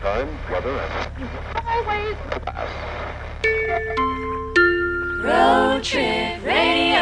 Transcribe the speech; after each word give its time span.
time, 0.00 0.28
weather, 0.50 0.70
and 0.70 1.28
Highways. 1.52 2.16
Road 5.22 5.84
Trip 5.84 6.42
Radio. 6.42 7.00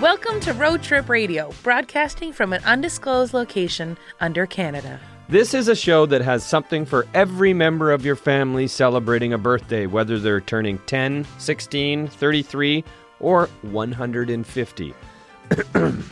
Welcome 0.00 0.40
to 0.40 0.52
Road 0.52 0.82
Trip 0.82 1.08
Radio, 1.08 1.52
broadcasting 1.62 2.32
from 2.32 2.52
an 2.52 2.64
undisclosed 2.64 3.32
location 3.32 3.96
under 4.20 4.46
Canada. 4.46 4.98
This 5.32 5.54
is 5.54 5.68
a 5.68 5.74
show 5.74 6.04
that 6.04 6.20
has 6.20 6.44
something 6.44 6.84
for 6.84 7.06
every 7.14 7.54
member 7.54 7.90
of 7.90 8.04
your 8.04 8.16
family 8.16 8.66
celebrating 8.68 9.32
a 9.32 9.38
birthday, 9.38 9.86
whether 9.86 10.18
they're 10.18 10.42
turning 10.42 10.76
10, 10.80 11.26
16, 11.38 12.08
33, 12.08 12.84
or 13.18 13.48
150. 13.62 14.94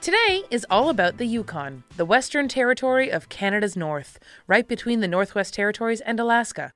Today 0.00 0.42
is 0.50 0.66
all 0.68 0.88
about 0.88 1.18
the 1.18 1.24
Yukon, 1.24 1.84
the 1.96 2.04
Western 2.04 2.48
Territory 2.48 3.12
of 3.12 3.28
Canada's 3.28 3.76
North, 3.76 4.18
right 4.48 4.66
between 4.66 4.98
the 4.98 5.06
Northwest 5.06 5.54
Territories 5.54 6.00
and 6.00 6.18
Alaska. 6.18 6.72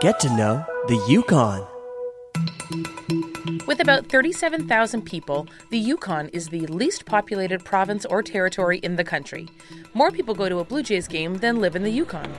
Get 0.00 0.18
to 0.18 0.36
know 0.36 0.66
the 0.88 1.00
Yukon. 1.08 1.64
With 3.66 3.80
about 3.80 4.06
37,000 4.06 5.02
people, 5.02 5.48
the 5.70 5.78
Yukon 5.78 6.28
is 6.28 6.48
the 6.48 6.66
least 6.66 7.06
populated 7.06 7.64
province 7.64 8.04
or 8.04 8.22
territory 8.22 8.78
in 8.78 8.94
the 8.94 9.04
country. 9.04 9.48
More 9.94 10.12
people 10.12 10.34
go 10.34 10.48
to 10.48 10.60
a 10.60 10.64
Blue 10.64 10.82
Jays 10.82 11.08
game 11.08 11.38
than 11.38 11.60
live 11.60 11.74
in 11.74 11.82
the 11.82 11.90
Yukon. 11.90 12.32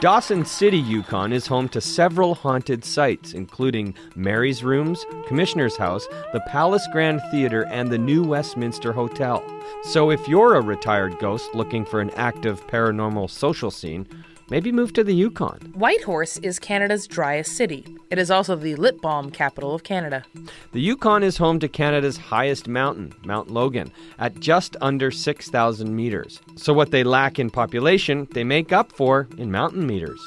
Dawson 0.00 0.44
City, 0.44 0.78
Yukon 0.78 1.32
is 1.32 1.48
home 1.48 1.68
to 1.70 1.80
several 1.80 2.36
haunted 2.36 2.84
sites, 2.84 3.32
including 3.32 3.94
Mary's 4.14 4.62
Rooms, 4.62 5.04
Commissioner's 5.26 5.76
House, 5.76 6.06
the 6.32 6.40
Palace 6.46 6.86
Grand 6.92 7.20
Theatre, 7.32 7.66
and 7.66 7.90
the 7.90 7.98
New 7.98 8.22
Westminster 8.22 8.92
Hotel. 8.92 9.42
So 9.82 10.12
if 10.12 10.28
you're 10.28 10.54
a 10.54 10.60
retired 10.60 11.18
ghost 11.18 11.52
looking 11.52 11.84
for 11.84 12.00
an 12.00 12.10
active 12.10 12.64
paranormal 12.68 13.28
social 13.28 13.72
scene, 13.72 14.06
maybe 14.50 14.72
move 14.72 14.92
to 14.94 15.04
the 15.04 15.14
Yukon. 15.14 15.58
Whitehorse 15.74 16.38
is 16.38 16.58
Canada's 16.58 17.06
driest 17.06 17.56
city. 17.56 17.86
It 18.10 18.18
is 18.18 18.30
also 18.30 18.56
the 18.56 18.74
lip 18.76 19.00
balm 19.00 19.30
capital 19.30 19.74
of 19.74 19.84
Canada. 19.84 20.24
The 20.72 20.80
Yukon 20.80 21.22
is 21.22 21.36
home 21.36 21.58
to 21.60 21.68
Canada's 21.68 22.16
highest 22.16 22.68
mountain, 22.68 23.12
Mount 23.24 23.50
Logan, 23.50 23.92
at 24.18 24.40
just 24.40 24.76
under 24.80 25.10
6,000 25.10 25.94
meters. 25.94 26.40
So 26.56 26.72
what 26.72 26.90
they 26.90 27.04
lack 27.04 27.38
in 27.38 27.50
population, 27.50 28.28
they 28.32 28.44
make 28.44 28.72
up 28.72 28.92
for 28.92 29.28
in 29.36 29.50
mountain 29.50 29.86
meters. 29.86 30.20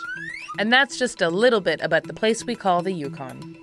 And 0.60 0.72
that's 0.72 0.98
just 0.98 1.22
a 1.22 1.30
little 1.30 1.62
bit 1.62 1.80
about 1.82 2.04
the 2.04 2.14
place 2.14 2.46
we 2.46 2.56
call 2.56 2.82
the 2.82 2.92
Yukon. 2.92 3.58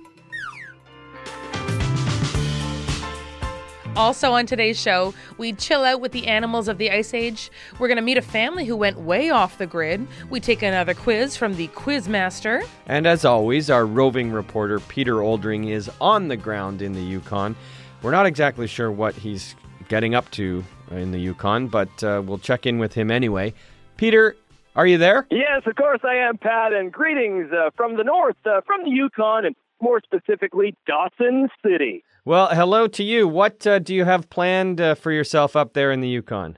Also, 3.99 4.31
on 4.31 4.45
today's 4.45 4.79
show, 4.79 5.13
we 5.37 5.51
chill 5.51 5.83
out 5.83 5.99
with 5.99 6.13
the 6.13 6.27
animals 6.27 6.69
of 6.69 6.77
the 6.77 6.89
Ice 6.89 7.13
Age. 7.13 7.51
We're 7.79 7.89
going 7.89 7.97
to 7.97 8.01
meet 8.01 8.17
a 8.17 8.21
family 8.21 8.63
who 8.63 8.77
went 8.77 8.97
way 8.97 9.29
off 9.29 9.57
the 9.57 9.67
grid. 9.67 10.07
We 10.29 10.39
take 10.39 10.61
another 10.61 10.93
quiz 10.93 11.35
from 11.35 11.57
the 11.57 11.67
Quizmaster. 11.67 12.65
And 12.85 13.05
as 13.05 13.25
always, 13.25 13.69
our 13.69 13.85
roving 13.85 14.31
reporter 14.31 14.79
Peter 14.79 15.15
Oldring 15.15 15.69
is 15.69 15.91
on 15.99 16.29
the 16.29 16.37
ground 16.37 16.81
in 16.81 16.93
the 16.93 17.01
Yukon. 17.01 17.57
We're 18.01 18.11
not 18.11 18.25
exactly 18.25 18.67
sure 18.67 18.89
what 18.89 19.15
he's 19.15 19.53
getting 19.89 20.15
up 20.15 20.31
to 20.31 20.63
in 20.91 21.11
the 21.11 21.19
Yukon, 21.19 21.67
but 21.67 22.01
uh, 22.01 22.21
we'll 22.25 22.39
check 22.39 22.65
in 22.65 22.79
with 22.79 22.93
him 22.93 23.11
anyway. 23.11 23.53
Peter, 23.97 24.37
are 24.77 24.87
you 24.87 24.97
there? 24.97 25.27
Yes, 25.29 25.63
of 25.65 25.75
course 25.75 25.99
I 26.05 26.15
am, 26.15 26.37
Pat, 26.37 26.71
and 26.71 26.89
greetings 26.89 27.51
uh, 27.51 27.71
from 27.75 27.97
the 27.97 28.05
north, 28.05 28.37
uh, 28.45 28.61
from 28.65 28.85
the 28.85 28.91
Yukon, 28.91 29.43
and 29.43 29.57
more 29.81 29.99
specifically, 30.05 30.73
Dawson 30.87 31.49
City. 31.61 32.05
Well, 32.25 32.47
hello 32.51 32.87
to 32.87 33.03
you. 33.03 33.27
What 33.27 33.65
uh, 33.65 33.79
do 33.79 33.95
you 33.95 34.05
have 34.05 34.29
planned 34.29 34.81
uh, 34.81 34.95
for 34.95 35.11
yourself 35.11 35.55
up 35.55 35.73
there 35.73 35.91
in 35.91 36.01
the 36.01 36.09
Yukon? 36.09 36.57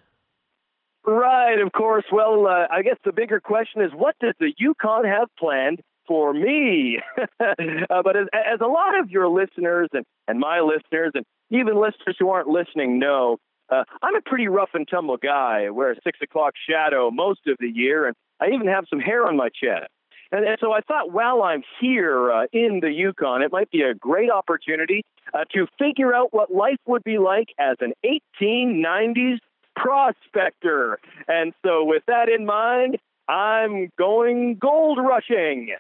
Right, 1.06 1.60
of 1.60 1.72
course. 1.72 2.06
Well, 2.12 2.48
uh, 2.48 2.68
I 2.72 2.82
guess 2.82 2.98
the 3.06 3.12
bigger 3.12 3.40
question 3.40 3.82
is 3.82 3.92
what 3.94 4.16
does 4.20 4.34
the 4.40 4.54
Yukon 4.58 5.06
have 5.06 5.28
planned 5.38 5.82
for 6.08 6.34
me? 6.34 7.00
uh, 7.40 8.02
but 8.04 8.18
as, 8.18 8.28
as 8.34 8.60
a 8.60 8.68
lot 8.68 9.00
of 9.00 9.10
your 9.12 9.28
listeners 9.28 9.90
and, 9.94 10.06
and 10.28 10.40
my 10.40 10.62
listeners, 10.62 11.12
and 11.14 11.26
even 11.52 11.76
listeners 11.76 12.16
who 12.18 12.30
aren't 12.30 12.48
listening 12.48 13.00
know, 13.00 13.38
uh, 13.72 13.84
I'm 14.02 14.16
a 14.16 14.22
pretty 14.22 14.48
rough 14.48 14.72
and 14.74 14.88
tumble 14.88 15.18
guy. 15.18 15.66
I 15.68 15.70
wear 15.70 15.92
a 15.92 15.96
six 16.04 16.20
o'clock 16.22 16.54
shadow 16.70 17.10
most 17.12 17.42
of 17.48 17.58
the 17.60 17.70
year, 17.70 18.08
and 18.08 18.16
I 18.40 18.48
even 18.48 18.68
have 18.68 18.86
some 18.90 19.00
hair 19.00 19.26
on 19.28 19.38
my 19.38 19.50
chest. 19.50 19.90
And, 20.32 20.46
and 20.46 20.58
so 20.60 20.72
I 20.72 20.82
thought 20.82 21.12
while 21.12 21.44
I'm 21.44 21.64
here 21.80 22.32
uh, 22.32 22.46
in 22.54 22.80
the 22.82 22.92
Yukon, 22.92 23.42
it 23.42 23.52
might 23.52 23.70
be 23.72 23.82
a 23.82 23.94
great 23.94 24.32
opportunity 24.32 25.04
uh, 25.34 25.46
to 25.54 25.68
figure 25.78 26.14
out 26.14 26.34
what 26.34 26.54
life 26.54 26.80
would 26.86 27.04
be 27.04 27.18
like 27.18 27.50
as 27.60 27.78
an 27.82 27.94
1890s 28.06 29.40
prospector. 29.76 31.00
And 31.28 31.54
so, 31.64 31.84
with 31.84 32.04
that 32.08 32.30
in 32.30 32.46
mind, 32.46 32.98
I'm 33.28 33.90
going 33.98 34.56
gold 34.56 35.00
rushing. 35.02 35.76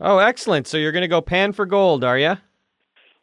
Oh, 0.00 0.18
excellent. 0.18 0.66
So 0.66 0.76
you're 0.78 0.92
going 0.92 1.02
to 1.02 1.08
go 1.08 1.20
pan 1.20 1.52
for 1.52 1.66
gold, 1.66 2.04
are 2.04 2.18
you? 2.18 2.36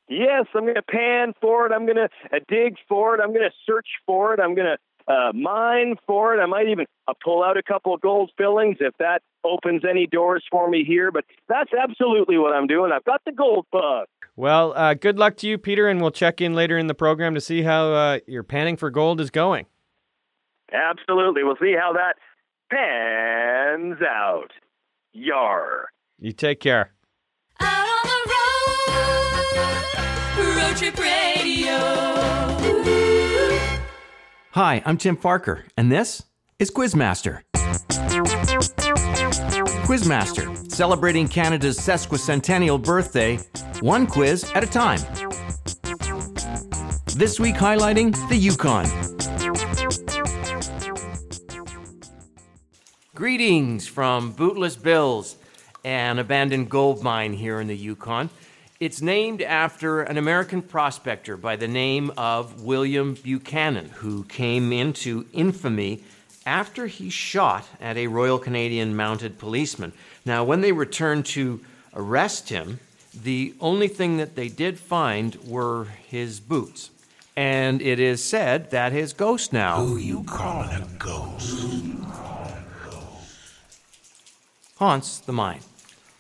Yes, 0.10 0.46
I'm 0.56 0.64
going 0.64 0.76
to 0.76 0.82
pan 0.82 1.34
for 1.42 1.66
it. 1.66 1.74
I'm 1.74 1.86
going 1.86 1.98
to 1.98 2.10
uh, 2.32 2.40
dig 2.48 2.78
for 2.88 3.16
it. 3.16 3.22
I'm 3.22 3.34
going 3.34 3.50
to 3.50 3.56
search 3.66 3.88
for 4.06 4.34
it. 4.34 4.40
I'm 4.40 4.56
going 4.56 4.68
to 4.68 4.78
uh, 5.12 5.32
mine 5.34 5.96
for 6.06 6.36
it. 6.36 6.40
I 6.40 6.46
might 6.46 6.68
even 6.70 6.86
uh, 7.08 7.14
pull 7.24 7.44
out 7.44 7.58
a 7.58 7.64
couple 7.64 7.94
of 7.94 8.02
gold 8.02 8.32
fillings 8.38 8.78
if 8.80 8.96
that 9.00 9.22
opens 9.48 9.84
any 9.90 10.08
doors 10.08 10.44
for 10.52 10.70
me 10.70 10.84
here. 10.84 11.12
But 11.12 11.26
that's 11.48 11.72
absolutely 11.74 12.38
what 12.38 12.54
I'm 12.54 12.68
doing. 12.68 12.92
I've 12.92 13.06
got 13.06 13.22
the 13.26 13.32
gold 13.32 13.66
bug. 13.72 14.08
Well, 14.36 14.74
uh, 14.76 14.94
good 14.94 15.18
luck 15.18 15.38
to 15.38 15.48
you, 15.48 15.58
Peter, 15.58 15.88
and 15.88 16.00
we'll 16.00 16.12
check 16.12 16.42
in 16.42 16.54
later 16.54 16.78
in 16.78 16.88
the 16.88 16.94
program 16.94 17.34
to 17.34 17.42
see 17.42 17.64
how 17.64 17.92
uh, 17.92 18.20
your 18.28 18.44
panning 18.44 18.78
for 18.78 18.92
gold 18.92 19.20
is 19.20 19.32
going. 19.32 19.66
Absolutely. 20.72 21.44
We'll 21.44 21.58
see 21.60 21.76
how 21.80 21.94
that 21.94 22.16
pans 22.70 23.98
out. 24.02 24.52
Yar. 25.14 25.88
You 26.20 26.34
take 26.34 26.60
care. 26.60 26.92
Out 27.60 27.88
on 28.06 28.06
the 28.06 28.34
road. 30.44 30.58
Road 30.58 30.78
Trip 30.78 31.00
Radio. 31.00 31.78
Hi, 34.52 34.82
I'm 34.86 34.98
Tim 34.98 35.16
Parker, 35.16 35.66
and 35.76 35.92
this 35.92 36.24
is 36.60 36.72
Quizmaster. 36.72 37.42
Quizmaster, 39.88 40.70
celebrating 40.70 41.30
Canada's 41.30 41.78
sesquicentennial 41.78 42.84
birthday, 42.84 43.38
one 43.80 44.06
quiz 44.06 44.44
at 44.54 44.62
a 44.62 44.68
time. 44.68 45.00
This 47.16 47.40
week 47.40 47.56
highlighting 47.56 48.12
the 48.28 48.36
Yukon. 48.36 48.86
Greetings 53.16 53.88
from 53.88 54.34
Bootless 54.34 54.76
Bills, 54.76 55.38
an 55.86 56.20
abandoned 56.20 56.70
gold 56.70 57.02
mine 57.02 57.32
here 57.32 57.62
in 57.62 57.68
the 57.68 57.78
Yukon. 57.78 58.30
It's 58.82 59.02
named 59.02 59.42
after 59.42 60.02
an 60.02 60.18
American 60.18 60.64
prospector 60.64 61.38
by 61.38 61.56
the 61.56 61.70
name 61.70 62.12
of 62.18 62.62
William 62.62 63.14
Buchanan, 63.14 63.88
who 63.88 64.26
came 64.26 64.74
into 64.74 65.28
infamy 65.32 66.04
after 66.48 66.88
he 66.88 67.10
shot 67.10 67.68
at 67.82 67.98
a 67.98 68.08
Royal 68.08 68.40
Canadian 68.40 68.96
mounted 68.96 69.38
policeman. 69.38 69.92
Now, 70.26 70.46
when 70.46 70.62
they 70.62 70.72
returned 70.72 71.26
to 71.28 71.60
arrest 71.94 72.48
him, 72.48 72.80
the 73.14 73.54
only 73.60 73.90
thing 73.90 74.16
that 74.18 74.36
they 74.36 74.48
did 74.48 74.80
find 74.80 75.36
were 75.46 75.90
his 76.08 76.40
boots. 76.40 76.90
And 77.36 77.82
it 77.82 78.00
is 78.00 78.24
said 78.24 78.72
that 78.72 78.94
his 78.94 79.14
ghost 79.14 79.52
now 79.52 79.84
Who 79.84 79.98
you 79.98 80.24
calling 80.24 80.70
a 80.72 80.88
ghost? 80.98 81.66
haunts 84.78 85.20
the 85.20 85.34
mine. 85.34 85.62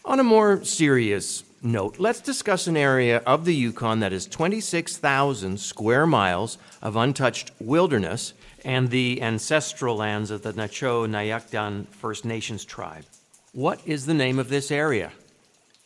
On 0.03 0.19
a 0.19 0.23
more 0.23 0.63
serious 0.63 1.43
note, 1.61 1.99
let's 1.99 2.21
discuss 2.21 2.67
an 2.67 2.75
area 2.75 3.17
of 3.19 3.45
the 3.45 3.55
Yukon 3.55 3.99
that 3.99 4.11
is 4.11 4.25
26,000 4.25 5.59
square 5.59 6.05
miles 6.07 6.57
of 6.81 6.95
untouched 6.95 7.51
wilderness 7.59 8.33
and 8.67 8.89
the 8.89 9.21
ancestral 9.21 9.95
lands 9.95 10.29
of 10.29 10.41
the 10.41 10.51
Na-Cho 10.51 11.07
Nyäk 11.07 11.51
Dun 11.51 11.85
First 11.85 12.25
Nations 12.25 12.65
tribe. 12.65 13.05
What 13.53 13.79
is 13.85 14.05
the 14.05 14.13
name 14.13 14.39
of 14.39 14.49
this 14.49 14.71
area? 14.71 15.13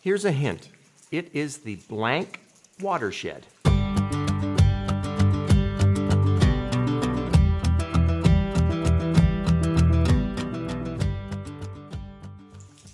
Here's 0.01 0.25
a 0.25 0.31
hint 0.31 0.68
it 1.12 1.30
is 1.31 1.60
the 1.60 1.75
blank 1.75 2.39
watershed. 2.80 3.45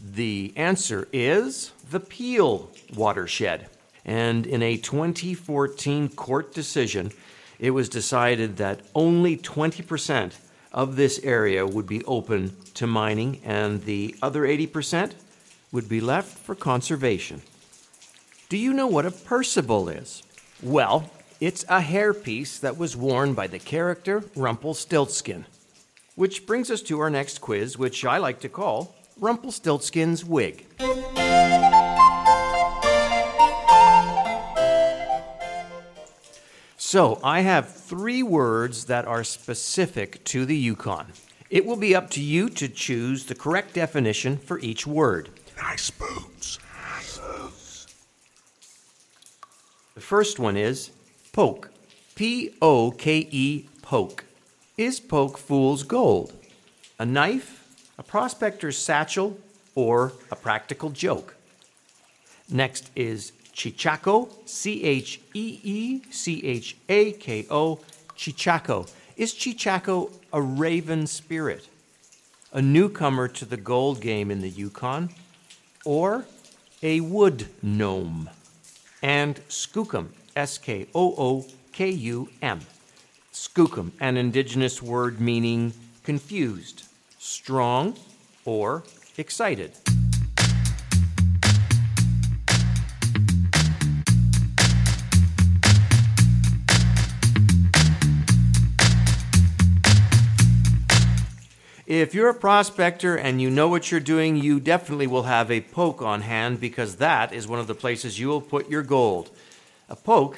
The 0.02 0.52
answer 0.58 1.08
is 1.14 1.72
the 1.90 2.02
Peel 2.02 2.72
watershed. 2.94 3.70
And 4.04 4.46
in 4.46 4.62
a 4.62 4.76
2014 4.76 6.10
court 6.10 6.54
decision, 6.54 7.14
it 7.60 7.72
was 7.72 7.90
decided 7.90 8.58
that 8.58 8.82
only 8.94 9.38
20% 9.38 10.34
of 10.72 10.96
this 10.96 11.20
area 11.24 11.66
would 11.66 11.88
be 11.88 12.04
open 12.06 12.56
to 12.76 12.86
mining, 12.86 13.42
and 13.44 13.84
the 13.84 14.16
other 14.22 14.42
80% 14.42 15.14
would 15.72 15.90
be 15.90 16.02
left 16.02 16.38
for 16.38 16.56
conservation. 16.56 17.42
Do 18.50 18.58
you 18.58 18.74
know 18.74 18.88
what 18.88 19.06
a 19.06 19.12
Percival 19.12 19.90
is? 19.90 20.24
Well, 20.62 21.10
it's 21.40 21.64
a 21.64 21.82
hairpiece 21.82 22.60
that 22.62 22.78
was 22.78 22.96
worn 22.96 23.34
by 23.34 23.48
the 23.48 23.60
character 23.60 24.24
Rumpelstiltskin. 24.36 25.46
Which 26.16 26.48
brings 26.48 26.72
us 26.72 26.82
to 26.84 27.00
our 27.00 27.10
next 27.10 27.42
quiz, 27.42 27.78
which 27.78 28.06
I 28.06 28.18
like 28.18 28.40
to 28.42 28.50
call 28.50 28.96
Rumpelstiltskin's 29.20 30.24
Wig. 30.26 30.66
So, 36.90 37.20
I 37.22 37.42
have 37.42 37.76
three 37.76 38.24
words 38.24 38.86
that 38.86 39.04
are 39.04 39.26
specific 39.26 40.24
to 40.24 40.46
the 40.46 40.56
Yukon. 40.56 41.08
It 41.50 41.66
will 41.66 41.76
be 41.76 41.94
up 41.94 42.10
to 42.12 42.22
you 42.22 42.48
to 42.52 42.70
choose 42.70 43.26
the 43.26 43.36
correct 43.36 43.74
definition 43.74 44.38
for 44.38 44.58
each 44.60 44.88
word. 44.88 45.30
Nice 45.58 45.90
boots. 45.90 46.60
The 49.96 50.00
first 50.00 50.40
one 50.40 50.56
is 50.56 50.92
poke. 51.34 51.72
P 52.16 52.56
O 52.62 52.92
K 52.92 53.28
E, 53.32 53.68
poke. 53.82 54.24
Is 54.78 55.02
poke 55.02 55.38
fool's 55.38 55.84
gold? 55.84 56.32
A 57.00 57.06
knife, 57.06 57.68
a 57.98 58.04
prospector's 58.04 58.78
satchel, 58.78 59.38
or 59.76 60.14
a 60.32 60.38
practical 60.38 60.92
joke? 60.92 61.36
Next 62.50 62.92
is 62.96 63.34
cheechako. 63.58 64.30
C 64.46 64.84
H 64.84 65.20
E 65.34 65.60
E 65.64 66.02
C 66.12 66.46
H 66.46 66.78
A 66.88 67.12
K 67.12 67.46
O. 67.50 67.80
Cheechako. 68.16 68.90
Is 69.18 69.34
cheechako 69.34 70.12
a 70.32 70.42
raven 70.42 71.08
spirit? 71.08 71.68
A 72.54 72.62
newcomer 72.62 73.28
to 73.28 73.46
the 73.46 73.58
gold 73.58 74.00
game 74.00 74.32
in 74.32 74.42
the 74.42 74.50
Yukon? 74.50 75.10
Or 75.84 76.26
a 76.82 77.02
wood 77.02 77.48
gnome? 77.64 78.30
and 79.02 79.40
skookum, 79.48 80.08
S 80.36 80.58
K 80.58 80.88
O 80.94 81.14
O 81.18 81.46
K 81.72 81.90
U 81.90 82.30
M. 82.42 82.62
Skookum, 83.32 83.92
an 84.00 84.18
indigenous 84.18 84.82
word 84.82 85.20
meaning 85.20 85.74
confused, 86.04 86.84
strong, 87.20 87.96
or 88.46 88.84
excited. 89.18 89.72
If 101.88 102.14
you're 102.14 102.28
a 102.28 102.34
prospector 102.34 103.16
and 103.16 103.42
you 103.42 103.50
know 103.50 103.70
what 103.70 103.92
you're 103.92 104.02
doing, 104.02 104.36
you 104.36 104.60
definitely 104.60 105.08
will 105.08 105.24
have 105.24 105.50
a 105.50 105.62
poke 105.62 106.02
on 106.02 106.20
hand 106.20 106.60
because 106.60 106.98
that 106.98 107.32
is 107.32 107.48
one 107.48 107.60
of 107.60 107.68
the 107.68 107.74
places 107.74 108.20
you 108.20 108.28
will 108.28 108.42
put 108.42 108.70
your 108.70 108.84
gold. 108.84 109.30
A 109.88 109.96
poke 109.96 110.38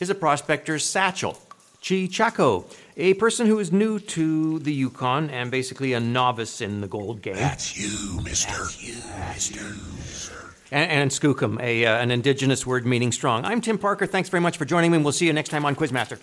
is 0.00 0.10
a 0.10 0.14
prospector's 0.16 0.84
satchel. 0.84 1.38
Cheechako, 1.80 2.64
a 2.96 3.14
person 3.14 3.46
who 3.46 3.60
is 3.60 3.70
new 3.70 4.00
to 4.00 4.58
the 4.58 4.72
Yukon 4.72 5.30
and 5.30 5.52
basically 5.52 5.92
a 5.92 6.00
novice 6.00 6.60
in 6.60 6.80
the 6.80 6.88
gold 6.88 7.22
game. 7.22 7.36
That's 7.36 7.78
you, 7.78 8.20
mister. 8.22 8.50
That's 8.50 9.54
you, 9.54 9.62
mister. 9.98 10.34
And, 10.72 10.90
and 10.90 11.10
skookum, 11.12 11.62
a, 11.62 11.86
uh, 11.86 11.98
an 11.98 12.10
indigenous 12.10 12.66
word 12.66 12.84
meaning 12.84 13.12
strong. 13.12 13.44
I'm 13.44 13.60
Tim 13.60 13.78
Parker. 13.78 14.06
Thanks 14.06 14.30
very 14.30 14.40
much 14.40 14.56
for 14.56 14.64
joining 14.64 14.90
me, 14.90 14.96
and 14.96 15.04
we'll 15.04 15.12
see 15.12 15.26
you 15.26 15.32
next 15.32 15.50
time 15.50 15.64
on 15.64 15.76
Quizmaster. 15.76 16.18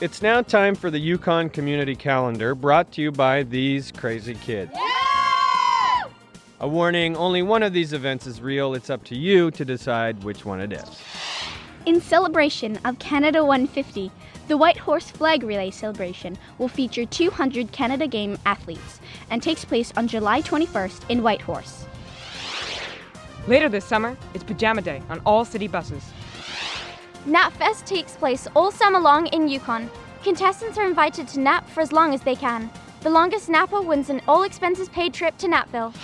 It's 0.00 0.22
now 0.22 0.42
time 0.42 0.76
for 0.76 0.92
the 0.92 0.98
Yukon 1.00 1.50
Community 1.50 1.96
Calendar, 1.96 2.54
brought 2.54 2.92
to 2.92 3.02
you 3.02 3.10
by 3.10 3.42
these 3.42 3.90
crazy 3.90 4.36
kids. 4.36 4.72
A 6.60 6.68
warning 6.68 7.16
only 7.16 7.42
one 7.42 7.64
of 7.64 7.72
these 7.72 7.92
events 7.92 8.24
is 8.24 8.40
real. 8.40 8.74
It's 8.74 8.90
up 8.90 9.02
to 9.06 9.16
you 9.16 9.50
to 9.50 9.64
decide 9.64 10.22
which 10.22 10.44
one 10.44 10.60
it 10.60 10.72
is. 10.72 11.02
In 11.84 12.00
celebration 12.00 12.78
of 12.84 13.00
Canada 13.00 13.44
150, 13.44 14.12
the 14.46 14.56
Whitehorse 14.56 15.10
Flag 15.10 15.42
Relay 15.42 15.72
celebration 15.72 16.38
will 16.58 16.68
feature 16.68 17.04
200 17.04 17.72
Canada 17.72 18.06
Game 18.06 18.38
athletes 18.46 19.00
and 19.30 19.42
takes 19.42 19.64
place 19.64 19.92
on 19.96 20.06
July 20.06 20.42
21st 20.42 21.10
in 21.10 21.24
Whitehorse. 21.24 21.86
Later 23.48 23.68
this 23.68 23.84
summer, 23.84 24.16
it's 24.32 24.44
Pajama 24.44 24.82
Day 24.82 25.02
on 25.10 25.20
all 25.26 25.44
city 25.44 25.66
buses. 25.66 26.04
NapFest 27.26 27.86
takes 27.86 28.16
place 28.16 28.46
all 28.54 28.70
summer 28.70 29.00
long 29.00 29.26
in 29.28 29.48
Yukon. 29.48 29.90
Contestants 30.22 30.78
are 30.78 30.86
invited 30.86 31.28
to 31.28 31.40
nap 31.40 31.68
for 31.68 31.80
as 31.80 31.92
long 31.92 32.14
as 32.14 32.22
they 32.22 32.34
can. 32.34 32.70
The 33.00 33.10
longest 33.10 33.48
napper 33.48 33.80
wins 33.80 34.10
an 34.10 34.20
all 34.26 34.42
expenses 34.42 34.88
paid 34.88 35.14
trip 35.14 35.36
to 35.38 35.46
Napville. 35.46 35.94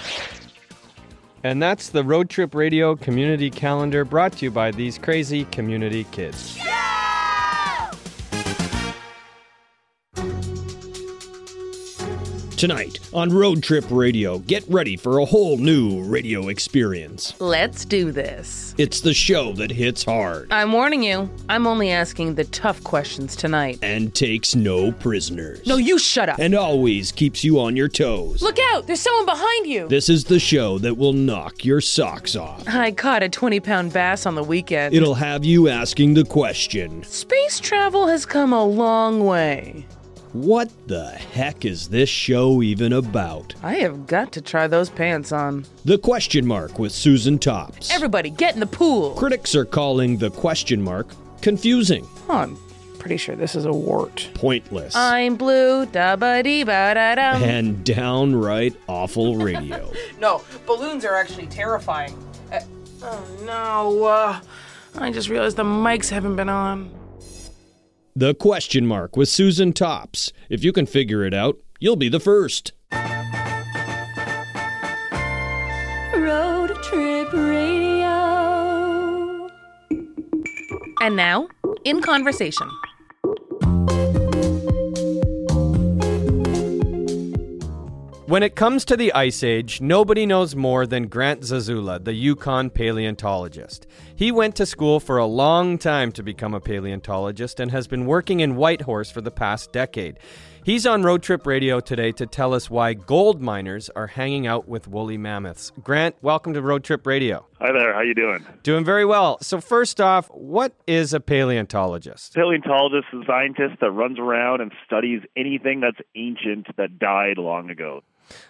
And 1.43 1.63
that's 1.63 1.91
the 1.91 2.03
Road 2.03 2.31
Trip 2.31 2.55
Radio 2.55 2.97
Community 2.97 3.51
Calendar 3.51 4.05
brought 4.05 4.33
to 4.35 4.47
you 4.47 4.51
by 4.51 4.71
these 4.71 4.97
crazy 4.97 5.45
community 5.47 6.05
kids. 6.05 6.59
Tonight 12.57 13.01
on 13.13 13.31
Road 13.31 13.63
Trip 13.65 13.85
Radio, 13.91 14.39
get 14.39 14.65
ready 14.69 14.97
for 14.97 15.19
a 15.19 15.25
whole 15.25 15.57
new 15.59 16.03
radio 16.05 16.49
experience. 16.49 17.35
Let's 17.41 17.85
do 17.85 18.13
this. 18.13 18.75
It's 18.79 19.01
the 19.01 19.13
show 19.13 19.53
that 19.55 19.71
hits 19.73 20.05
hard 20.05 20.47
I'm 20.53 20.73
warning 20.73 21.03
you, 21.03 21.29
I'm 21.49 21.67
only 21.67 21.91
asking 21.91 22.37
the 22.37 22.45
tough 22.45 22.83
questions 22.85 23.35
tonight. 23.35 23.81
and 23.83 24.15
takes 24.15 24.55
no 24.55 24.93
prisoners. 24.93 25.67
No, 25.67 25.77
you 25.77 25.99
shut 25.99 26.29
up. 26.29 26.39
And 26.39 26.55
always 26.55 27.11
keeps 27.11 27.43
you 27.43 27.59
on 27.61 27.75
your 27.77 27.89
toes. 27.89 28.41
Look 28.41 28.59
out, 28.73 28.87
there's 28.87 29.01
someone 29.01 29.27
behind 29.27 29.67
you. 29.67 29.89
This 29.89 30.09
is 30.09 30.25
the 30.25 30.39
show 30.39 30.79
that 30.79 30.97
will 30.97 31.13
knock 31.13 31.65
your 31.65 31.81
socks 31.81 32.37
off. 32.37 32.63
I 32.69 32.93
caught 32.93 33.23
a 33.25 33.29
20 33.29 33.59
pound 33.61 33.93
bass 33.93 34.27
on 34.27 34.37
the 34.37 34.45
weekend. 34.45 34.95
It'll 34.95 35.15
have 35.15 35.45
you 35.45 35.69
asking 35.69 36.15
the 36.15 36.25
question 36.25 37.03
Space 37.03 37.59
travel 37.59 38.07
has 38.07 38.25
come 38.25 38.53
a 38.53 38.65
long 38.65 39.25
way. 39.25 39.87
What 40.35 40.69
the 40.89 41.07
heck 41.11 41.65
is 41.65 41.89
this 41.89 42.09
show 42.09 42.61
even 42.63 42.93
about? 42.93 43.55
I 43.63 43.77
have 43.77 44.07
got 44.07 44.33
to 44.33 44.41
try 44.43 44.67
those 44.67 44.91
pants 44.91 45.33
on. 45.33 45.65
The 45.85 45.97
question 45.97 46.45
mark 46.47 46.79
with 46.79 46.93
Susan 46.93 47.39
Tops. 47.39 47.91
Everybody, 47.91 48.31
get 48.31 48.55
in 48.55 48.61
the 48.61 48.67
pool. 48.67 49.15
Critics 49.15 49.55
are 49.55 49.65
calling 49.65 50.19
the 50.19 50.31
question 50.31 50.83
mark 50.83 51.09
confusing, 51.41 52.07
Oh, 52.29 52.35
I'm 52.39 52.59
pretty 52.99 53.17
sure 53.19 53.37
this 53.37 53.55
is 53.55 53.65
a 53.67 53.73
wart. 53.73 54.29
pointless, 54.35 54.95
I'm 54.97 55.37
blue, 55.37 55.85
da 55.87 56.17
ba 56.17 56.43
dee 56.43 56.65
ba 56.65 56.93
da 56.95 57.15
dum. 57.15 57.43
and 57.43 57.85
downright 57.85 58.75
awful 58.89 59.37
radio. 59.37 59.91
No, 60.21 60.43
balloons 60.67 61.05
are 61.05 61.15
actually 61.15 61.47
terrifying. 61.49 62.17
Uh, 62.51 62.61
oh 63.03 63.27
no, 63.45 64.05
uh, 64.05 64.41
I 64.99 65.11
just 65.13 65.29
realized 65.29 65.57
the 65.57 65.65
mics 65.65 66.09
haven't 66.09 66.37
been 66.37 66.49
on. 66.49 66.91
The 68.17 68.33
question 68.33 68.87
mark 68.87 69.17
with 69.17 69.29
Susan 69.29 69.73
Tops. 69.73 70.33
If 70.49 70.63
you 70.63 70.73
can 70.73 70.87
figure 70.87 71.25
it 71.25 71.35
out, 71.35 71.59
you'll 71.81 71.97
be 71.97 72.09
the 72.09 72.21
first. 72.21 72.71
Road 76.15 76.71
Trip 76.85 77.33
Radio. 77.33 77.91
And 81.01 81.17
now, 81.17 81.49
in 81.85 82.01
conversation. 82.03 82.71
When 88.35 88.43
it 88.43 88.57
comes 88.57 88.85
to 88.87 88.97
the 88.97 89.13
Ice 89.13 89.45
Age, 89.45 89.81
nobody 89.81 90.27
knows 90.27 90.57
more 90.57 90.89
than 90.89 91.07
Grant 91.07 91.43
Zazula, 91.43 92.03
the 92.03 92.15
Yukon 92.15 92.69
paleontologist. 92.69 93.87
He 94.17 94.33
went 94.33 94.57
to 94.57 94.67
school 94.67 94.99
for 94.99 95.19
a 95.19 95.25
long 95.25 95.79
time 95.79 96.11
to 96.11 96.23
become 96.25 96.53
a 96.53 96.59
paleontologist 96.59 97.61
and 97.61 97.71
has 97.71 97.87
been 97.87 98.07
working 98.07 98.41
in 98.41 98.57
Whitehorse 98.57 99.09
for 99.09 99.21
the 99.21 99.31
past 99.31 99.71
decade. 99.71 100.19
He's 100.65 100.85
on 100.85 101.05
Road 101.05 101.23
Trip 101.23 101.47
Radio 101.47 101.79
today 101.79 102.11
to 102.11 102.27
tell 102.27 102.55
us 102.55 102.69
why 102.69 102.95
gold 102.95 103.41
miners 103.41 103.89
are 103.95 104.09
hanging 104.09 104.49
out 104.49 104.67
with 104.67 104.89
woolly 104.89 105.17
mammoths. 105.17 105.71
Grant, 105.85 106.17
welcome 106.21 106.55
to 106.55 106.61
Road 106.61 106.83
Trip 106.83 107.07
Radio. 107.07 107.47
Hi 107.61 107.71
there. 107.71 107.95
How 107.95 108.01
you 108.01 108.17
doing? 108.17 108.45
Doing 108.65 108.85
very 108.85 109.05
well. 109.05 109.39
So 109.43 109.61
first 109.61 110.01
off, 110.01 110.27
what 110.33 110.73
is 110.89 111.15
a 111.15 111.21
paleontologist? 111.21 112.35
Paleontologist 112.35 113.07
is 113.13 113.21
a 113.23 113.27
scientist 113.27 113.75
that 113.81 113.93
runs 113.93 114.19
around 114.19 114.61
and 114.61 114.73
studies 114.85 115.21
anything 115.37 115.79
that's 115.79 116.01
ancient 116.17 116.67
that 116.77 116.99
died 116.99 117.39
long 117.39 117.71
ago. 117.71 118.03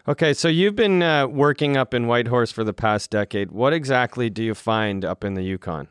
Okay, 0.09 0.35
so 0.35 0.49
you've 0.49 0.77
been 0.77 1.03
uh, 1.03 1.27
working 1.27 1.77
up 1.77 1.95
in 1.95 2.07
Whitehorse 2.07 2.53
for 2.53 2.65
the 2.65 2.73
past 2.73 3.11
decade. 3.11 3.51
What 3.53 3.73
exactly 3.73 4.31
do 4.31 4.43
you 4.43 4.55
find 4.55 5.05
up 5.05 5.25
in 5.25 5.35
the 5.35 5.43
Yukon? 5.43 5.89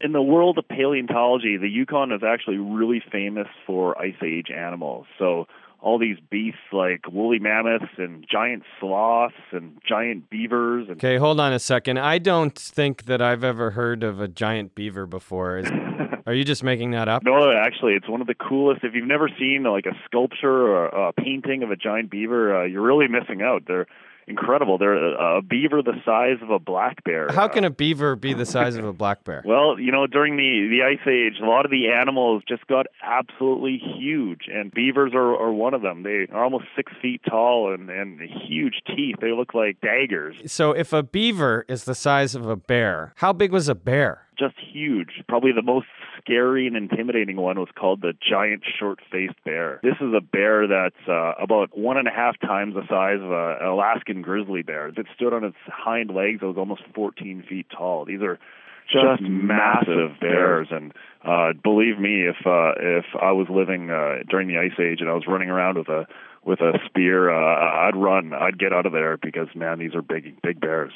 In 0.00 0.12
the 0.12 0.22
world 0.22 0.58
of 0.58 0.68
paleontology, 0.68 1.56
the 1.56 1.68
Yukon 1.68 2.12
is 2.12 2.22
actually 2.22 2.58
really 2.58 3.02
famous 3.10 3.48
for 3.66 4.00
ice 4.00 4.14
age 4.22 4.50
animals. 4.54 5.06
So 5.18 5.46
all 5.80 5.98
these 5.98 6.18
beasts 6.30 6.58
like 6.72 7.06
woolly 7.10 7.38
mammoths 7.38 7.92
and 7.96 8.26
giant 8.30 8.64
sloths 8.80 9.34
and 9.52 9.78
giant 9.86 10.28
beavers. 10.30 10.88
And 10.88 10.96
Okay, 10.96 11.16
hold 11.16 11.38
on 11.38 11.52
a 11.52 11.58
second. 11.58 11.98
I 11.98 12.18
don't 12.18 12.58
think 12.58 13.04
that 13.04 13.22
I've 13.22 13.44
ever 13.44 13.70
heard 13.70 14.02
of 14.02 14.20
a 14.20 14.28
giant 14.28 14.74
beaver 14.74 15.06
before. 15.06 15.58
Is, 15.58 15.66
are 16.26 16.34
you 16.34 16.44
just 16.44 16.62
making 16.64 16.90
that 16.90 17.08
up? 17.08 17.22
No, 17.22 17.50
actually, 17.52 17.94
it's 17.94 18.08
one 18.08 18.20
of 18.20 18.26
the 18.26 18.34
coolest. 18.34 18.82
If 18.84 18.94
you've 18.94 19.06
never 19.06 19.28
seen 19.38 19.62
like 19.62 19.86
a 19.86 19.96
sculpture 20.04 20.50
or 20.50 20.86
a 20.86 21.12
painting 21.12 21.62
of 21.62 21.70
a 21.70 21.76
giant 21.76 22.10
beaver, 22.10 22.62
uh, 22.62 22.64
you're 22.64 22.82
really 22.82 23.08
missing 23.08 23.42
out. 23.42 23.62
They're 23.66 23.86
incredible. 24.26 24.78
They're 24.78 24.94
a, 24.94 25.38
a 25.38 25.42
beaver 25.42 25.82
the 25.82 26.00
size 26.04 26.38
of 26.42 26.50
a 26.50 26.58
black 26.58 27.04
bear. 27.04 27.28
How 27.30 27.48
can 27.48 27.64
a 27.64 27.70
beaver 27.70 28.16
be 28.16 28.34
the 28.34 28.44
size 28.44 28.76
of 28.76 28.84
a 28.84 28.92
black 28.92 29.24
bear? 29.24 29.42
Well, 29.56 29.78
you 29.78 29.92
know, 29.92 30.06
during 30.08 30.36
the 30.36 30.68
the 30.68 30.82
ice 30.82 31.06
age, 31.06 31.40
a 31.40 31.46
lot 31.46 31.64
of 31.64 31.70
the 31.70 31.88
animals 31.88 32.42
just 32.48 32.66
got 32.66 32.86
absolutely 33.02 33.78
huge, 33.78 34.48
and 34.52 34.72
beavers 34.72 35.12
are, 35.14 35.36
are 35.36 35.52
one 35.52 35.72
of 35.72 35.82
them. 35.82 36.02
They 36.02 36.26
are 36.32 36.42
almost 36.42 36.64
six 36.74 36.92
feet 37.00 37.20
tall 37.28 37.72
and 37.72 37.88
and 37.88 38.20
huge 38.20 38.82
teeth. 38.86 39.16
They 39.20 39.30
look 39.32 39.54
like 39.54 39.80
daggers. 39.80 40.36
So 40.46 40.72
if 40.72 40.92
a 40.92 41.02
beaver 41.04 41.64
is 41.68 41.84
the 41.84 41.94
size 41.94 42.34
of 42.34 42.48
a 42.48 42.56
bear, 42.56 43.12
how 43.16 43.32
big 43.32 43.52
was 43.52 43.68
a 43.68 43.74
bear? 43.74 44.25
Just 44.38 44.54
huge. 44.72 45.22
Probably 45.28 45.52
the 45.52 45.62
most 45.62 45.86
scary 46.18 46.66
and 46.66 46.76
intimidating 46.76 47.36
one 47.36 47.58
was 47.58 47.68
called 47.74 48.02
the 48.02 48.12
giant 48.28 48.64
short-faced 48.78 49.42
bear. 49.44 49.80
This 49.82 49.96
is 50.00 50.12
a 50.14 50.20
bear 50.20 50.66
that's 50.66 51.08
uh, 51.08 51.32
about 51.42 51.76
one 51.76 51.96
and 51.96 52.06
a 52.06 52.10
half 52.10 52.38
times 52.40 52.74
the 52.74 52.86
size 52.88 53.20
of 53.22 53.30
a, 53.30 53.56
an 53.60 53.66
Alaskan 53.66 54.22
grizzly 54.22 54.62
bear. 54.62 54.88
It 54.88 55.06
stood 55.14 55.32
on 55.32 55.44
its 55.44 55.56
hind 55.66 56.10
legs. 56.10 56.40
It 56.42 56.46
was 56.46 56.58
almost 56.58 56.82
14 56.94 57.44
feet 57.48 57.66
tall. 57.74 58.04
These 58.04 58.20
are 58.20 58.38
just 58.86 59.22
massive 59.22 60.20
bears 60.20 60.68
and 60.70 60.92
uh 61.24 61.52
believe 61.62 61.98
me 61.98 62.22
if 62.22 62.36
uh 62.46 62.72
if 62.78 63.04
I 63.20 63.32
was 63.32 63.48
living 63.50 63.90
uh 63.90 64.22
during 64.28 64.48
the 64.48 64.58
ice 64.58 64.78
age 64.78 65.00
and 65.00 65.10
I 65.10 65.14
was 65.14 65.24
running 65.26 65.50
around 65.50 65.78
with 65.78 65.88
a 65.88 66.06
with 66.44 66.60
a 66.60 66.78
spear 66.86 67.30
uh 67.30 67.88
I'd 67.88 67.96
run 67.96 68.32
I'd 68.32 68.58
get 68.58 68.72
out 68.72 68.86
of 68.86 68.92
there 68.92 69.16
because 69.16 69.48
man 69.56 69.80
these 69.80 69.94
are 69.94 70.02
big 70.02 70.40
big 70.40 70.60
bears 70.60 70.92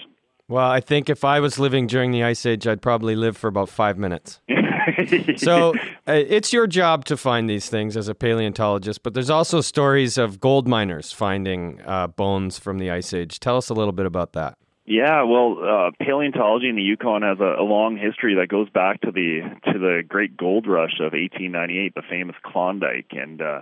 Well, 0.50 0.68
I 0.68 0.80
think 0.80 1.08
if 1.08 1.24
I 1.24 1.38
was 1.38 1.60
living 1.60 1.86
during 1.86 2.10
the 2.10 2.24
ice 2.24 2.44
age, 2.44 2.66
I'd 2.66 2.82
probably 2.82 3.14
live 3.14 3.36
for 3.36 3.46
about 3.46 3.68
five 3.68 3.96
minutes. 3.96 4.40
so 5.36 5.74
uh, 6.08 6.12
it's 6.12 6.52
your 6.52 6.66
job 6.66 7.04
to 7.04 7.16
find 7.16 7.48
these 7.48 7.68
things 7.68 7.96
as 7.96 8.08
a 8.08 8.16
paleontologist, 8.16 9.04
but 9.04 9.14
there's 9.14 9.30
also 9.30 9.60
stories 9.60 10.18
of 10.18 10.40
gold 10.40 10.66
miners 10.66 11.12
finding 11.12 11.80
uh, 11.86 12.08
bones 12.08 12.58
from 12.58 12.78
the 12.78 12.90
ice 12.90 13.14
age. 13.14 13.38
Tell 13.38 13.56
us 13.56 13.68
a 13.68 13.74
little 13.74 13.92
bit 13.92 14.06
about 14.06 14.32
that. 14.32 14.58
Yeah, 14.86 15.22
well, 15.22 15.56
uh, 15.62 16.04
paleontology 16.04 16.68
in 16.68 16.74
the 16.74 16.82
Yukon 16.82 17.22
has 17.22 17.38
a, 17.38 17.62
a 17.62 17.62
long 17.62 17.96
history 17.96 18.34
that 18.34 18.48
goes 18.48 18.68
back 18.70 19.02
to 19.02 19.12
the 19.12 19.42
to 19.72 19.78
the 19.78 20.02
Great 20.08 20.36
Gold 20.36 20.66
Rush 20.66 20.98
of 20.98 21.12
1898, 21.12 21.94
the 21.94 22.02
famous 22.10 22.34
Klondike, 22.42 23.12
and 23.12 23.40
uh, 23.40 23.60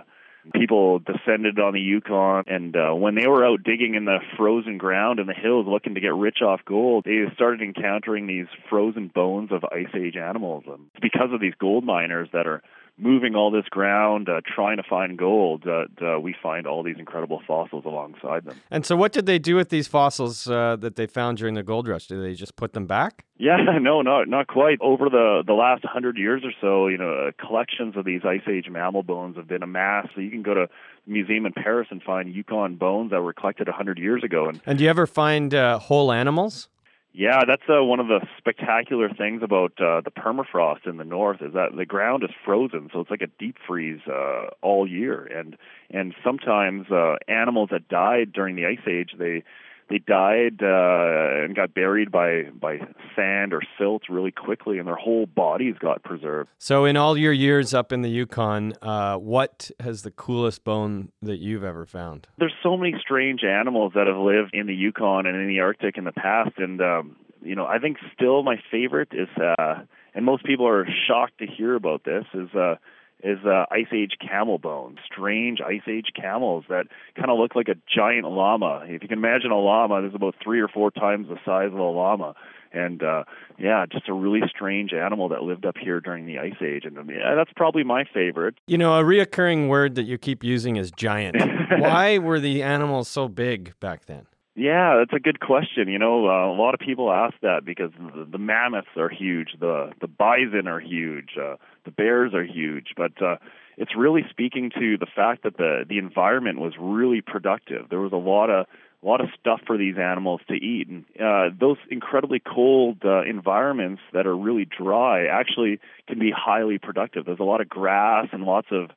people 0.53 0.99
descended 0.99 1.59
on 1.59 1.73
the 1.73 1.79
Yukon. 1.79 2.43
And 2.47 2.75
uh, 2.75 2.93
when 2.93 3.15
they 3.15 3.27
were 3.27 3.45
out 3.45 3.63
digging 3.63 3.95
in 3.95 4.05
the 4.05 4.19
frozen 4.37 4.77
ground 4.77 5.19
in 5.19 5.27
the 5.27 5.33
hills, 5.33 5.65
looking 5.67 5.95
to 5.95 6.01
get 6.01 6.13
rich 6.13 6.41
off 6.41 6.61
gold, 6.65 7.05
they 7.05 7.23
started 7.35 7.61
encountering 7.61 8.27
these 8.27 8.47
frozen 8.69 9.07
bones 9.07 9.51
of 9.51 9.63
ice 9.65 9.93
age 9.95 10.15
animals. 10.15 10.63
And 10.67 10.87
it's 10.93 11.01
because 11.01 11.33
of 11.33 11.41
these 11.41 11.55
gold 11.59 11.83
miners 11.83 12.29
that 12.33 12.47
are 12.47 12.61
moving 12.99 13.35
all 13.35 13.49
this 13.51 13.65
ground, 13.69 14.29
uh, 14.29 14.41
trying 14.45 14.77
to 14.77 14.83
find 14.83 15.17
gold, 15.17 15.65
uh, 15.67 15.85
uh, 16.05 16.19
we 16.19 16.35
find 16.41 16.67
all 16.67 16.83
these 16.83 16.97
incredible 16.99 17.41
fossils 17.47 17.85
alongside 17.85 18.45
them. 18.45 18.59
And 18.69 18.85
so, 18.85 18.95
what 18.95 19.11
did 19.11 19.25
they 19.25 19.39
do 19.39 19.55
with 19.55 19.69
these 19.69 19.87
fossils 19.87 20.47
uh, 20.49 20.75
that 20.77 20.95
they 20.95 21.07
found 21.07 21.37
during 21.37 21.55
the 21.55 21.63
gold 21.63 21.87
rush? 21.87 22.07
Did 22.07 22.21
they 22.21 22.33
just 22.33 22.55
put 22.55 22.73
them 22.73 22.85
back? 22.85 23.25
Yeah, 23.37 23.57
no, 23.81 24.01
not 24.01 24.27
not 24.27 24.47
quite. 24.47 24.79
Over 24.81 25.09
the 25.09 25.43
the 25.45 25.53
last 25.53 25.83
hundred 25.85 26.17
years 26.17 26.43
or 26.43 26.51
so, 26.59 26.87
you 26.87 26.97
know, 26.97 27.27
uh, 27.27 27.45
collections 27.45 27.95
of 27.95 28.05
these 28.05 28.21
ice 28.25 28.47
age 28.47 28.67
mammal 28.69 29.03
bones 29.03 29.37
have 29.37 29.47
been 29.47 29.63
amassed. 29.63 30.09
So 30.13 30.21
you 30.21 30.29
can 30.29 30.43
go 30.43 30.53
to 30.53 30.63
a 30.63 30.69
museum 31.07 31.45
in 31.45 31.53
Paris 31.53 31.87
and 31.91 32.03
find 32.03 32.33
Yukon 32.33 32.75
bones 32.75 33.11
that 33.11 33.21
were 33.21 33.33
collected 33.33 33.67
a 33.67 33.71
hundred 33.71 33.97
years 33.97 34.23
ago. 34.23 34.49
And 34.49 34.61
And 34.65 34.77
do 34.77 34.83
you 34.83 34.89
ever 34.89 35.07
find 35.07 35.53
uh, 35.53 35.79
whole 35.79 36.11
animals? 36.11 36.67
Yeah, 37.11 37.41
that's 37.47 37.63
uh, 37.67 37.83
one 37.83 37.99
of 37.99 38.07
the 38.07 38.19
spectacular 38.37 39.09
things 39.09 39.41
about 39.43 39.71
uh, 39.79 40.01
the 40.01 40.11
permafrost 40.11 40.87
in 40.87 40.97
the 40.97 41.03
north 41.03 41.41
is 41.41 41.53
that 41.53 41.75
the 41.75 41.85
ground 41.85 42.23
is 42.23 42.29
frozen, 42.45 42.89
so 42.93 42.99
it's 42.99 43.09
like 43.09 43.21
a 43.21 43.31
deep 43.39 43.55
freeze 43.67 44.01
uh, 44.07 44.49
all 44.61 44.87
year. 44.87 45.25
And 45.25 45.57
and 45.89 46.13
sometimes 46.23 46.91
uh, 46.91 47.15
animals 47.27 47.69
that 47.71 47.87
died 47.87 48.31
during 48.31 48.55
the 48.55 48.67
ice 48.67 48.87
age, 48.87 49.15
they 49.17 49.43
they 49.89 49.97
died 49.97 50.61
uh, 50.61 51.43
and 51.43 51.55
got 51.55 51.73
buried 51.73 52.11
by 52.11 52.43
by 52.59 52.79
sand 53.15 53.53
or 53.53 53.61
silt 53.77 54.03
really 54.09 54.31
quickly, 54.31 54.77
and 54.77 54.87
their 54.87 54.95
whole 54.95 55.25
bodies 55.25 55.75
got 55.79 56.03
preserved. 56.03 56.49
So, 56.57 56.85
in 56.85 56.95
all 56.97 57.17
your 57.17 57.33
years 57.33 57.73
up 57.73 57.91
in 57.91 58.01
the 58.01 58.09
Yukon, 58.09 58.73
uh, 58.81 59.17
what 59.17 59.71
has 59.79 60.03
the 60.03 60.11
coolest 60.11 60.63
bone 60.63 61.11
that 61.21 61.37
you've 61.37 61.63
ever 61.63 61.85
found? 61.85 62.27
There's 62.37 62.53
so 62.61 62.77
many 62.77 62.95
strange 62.99 63.43
animals 63.43 63.93
that 63.95 64.07
have 64.07 64.17
lived 64.17 64.51
in 64.53 64.67
the 64.67 64.75
Yukon 64.75 65.25
and 65.25 65.35
in 65.35 65.47
the 65.47 65.59
Arctic 65.59 65.97
in 65.97 66.03
the 66.03 66.11
past, 66.11 66.57
and 66.57 66.81
um, 66.81 67.15
you 67.41 67.55
know, 67.55 67.65
I 67.65 67.79
think 67.79 67.97
still 68.13 68.43
my 68.43 68.57
favorite 68.71 69.09
is, 69.11 69.29
uh, 69.41 69.83
and 70.13 70.25
most 70.25 70.45
people 70.45 70.67
are 70.67 70.87
shocked 71.07 71.39
to 71.39 71.47
hear 71.47 71.75
about 71.75 72.03
this, 72.03 72.25
is 72.33 72.53
uh, 72.53 72.75
is 73.23 73.39
uh, 73.45 73.65
ice 73.71 73.87
age 73.93 74.13
camel 74.21 74.57
bones, 74.57 74.97
strange 75.05 75.59
ice 75.61 75.87
age 75.87 76.07
camels 76.15 76.65
that 76.69 76.87
kind 77.15 77.29
of 77.29 77.37
look 77.37 77.55
like 77.55 77.67
a 77.67 77.75
giant 77.93 78.25
llama. 78.25 78.83
If 78.85 79.03
you 79.03 79.09
can 79.09 79.17
imagine 79.17 79.51
a 79.51 79.59
llama, 79.59 80.01
there's 80.01 80.15
about 80.15 80.35
three 80.41 80.61
or 80.61 80.67
four 80.67 80.91
times 80.91 81.27
the 81.27 81.37
size 81.45 81.67
of 81.67 81.79
a 81.79 81.83
llama. 81.83 82.35
And 82.71 83.01
uh, 83.01 83.23
yeah, 83.57 83.85
just 83.91 84.07
a 84.07 84.13
really 84.13 84.41
strange 84.47 84.93
animal 84.93 85.29
that 85.29 85.43
lived 85.43 85.65
up 85.65 85.75
here 85.77 85.99
during 85.99 86.27
the 86.27 86.37
ice 86.37 86.61
age, 86.61 86.85
and 86.85 86.99
I 86.99 87.03
mean, 87.03 87.17
that's 87.17 87.51
probably 87.55 87.83
my 87.83 88.03
favorite. 88.13 88.55
You 88.67 88.77
know, 88.77 88.99
a 88.99 89.03
reoccurring 89.03 89.69
word 89.69 89.95
that 89.95 90.03
you 90.03 90.19
keep 90.19 90.43
using 90.43 90.75
is 90.75 90.91
giant. 90.91 91.37
Why 91.79 92.19
were 92.19 92.39
the 92.39 92.61
animals 92.61 93.07
so 93.07 93.27
big 93.27 93.73
back 93.79 94.05
then? 94.05 94.27
Yeah, 94.55 94.97
that's 94.97 95.13
a 95.13 95.21
good 95.21 95.39
question. 95.39 95.87
You 95.87 95.97
know, 95.97 96.27
uh, 96.27 96.51
a 96.51 96.53
lot 96.53 96.73
of 96.73 96.81
people 96.81 97.11
ask 97.11 97.33
that 97.41 97.61
because 97.65 97.91
the, 97.97 98.27
the 98.29 98.37
mammoths 98.37 98.89
are 98.97 99.09
huge, 99.09 99.55
the 99.59 99.91
the 100.01 100.07
bison 100.07 100.67
are 100.67 100.81
huge, 100.81 101.37
uh, 101.41 101.55
the 101.85 101.91
bears 101.91 102.33
are 102.33 102.43
huge, 102.43 102.93
but 102.95 103.21
uh, 103.21 103.37
it's 103.77 103.95
really 103.95 104.23
speaking 104.29 104.71
to 104.77 104.97
the 104.97 105.05
fact 105.05 105.43
that 105.43 105.57
the 105.57 105.85
the 105.87 105.97
environment 105.97 106.59
was 106.59 106.73
really 106.79 107.21
productive. 107.21 107.89
There 107.89 107.99
was 107.99 108.11
a 108.11 108.17
lot 108.17 108.49
of 108.49 108.65
a 109.01 109.05
lot 109.05 109.21
of 109.21 109.29
stuff 109.39 109.61
for 109.65 109.77
these 109.77 109.97
animals 109.97 110.41
to 110.49 110.55
eat, 110.55 110.87
and 110.89 111.05
uh, 111.19 111.55
those 111.57 111.77
incredibly 111.89 112.39
cold 112.39 112.97
uh, 113.05 113.23
environments 113.23 114.01
that 114.11 114.27
are 114.27 114.35
really 114.35 114.65
dry 114.65 115.25
actually 115.27 115.79
can 116.07 116.19
be 116.19 116.31
highly 116.35 116.77
productive. 116.77 117.25
There's 117.25 117.39
a 117.39 117.43
lot 117.43 117.61
of 117.61 117.69
grass 117.69 118.27
and 118.33 118.43
lots 118.43 118.67
of 118.71 118.89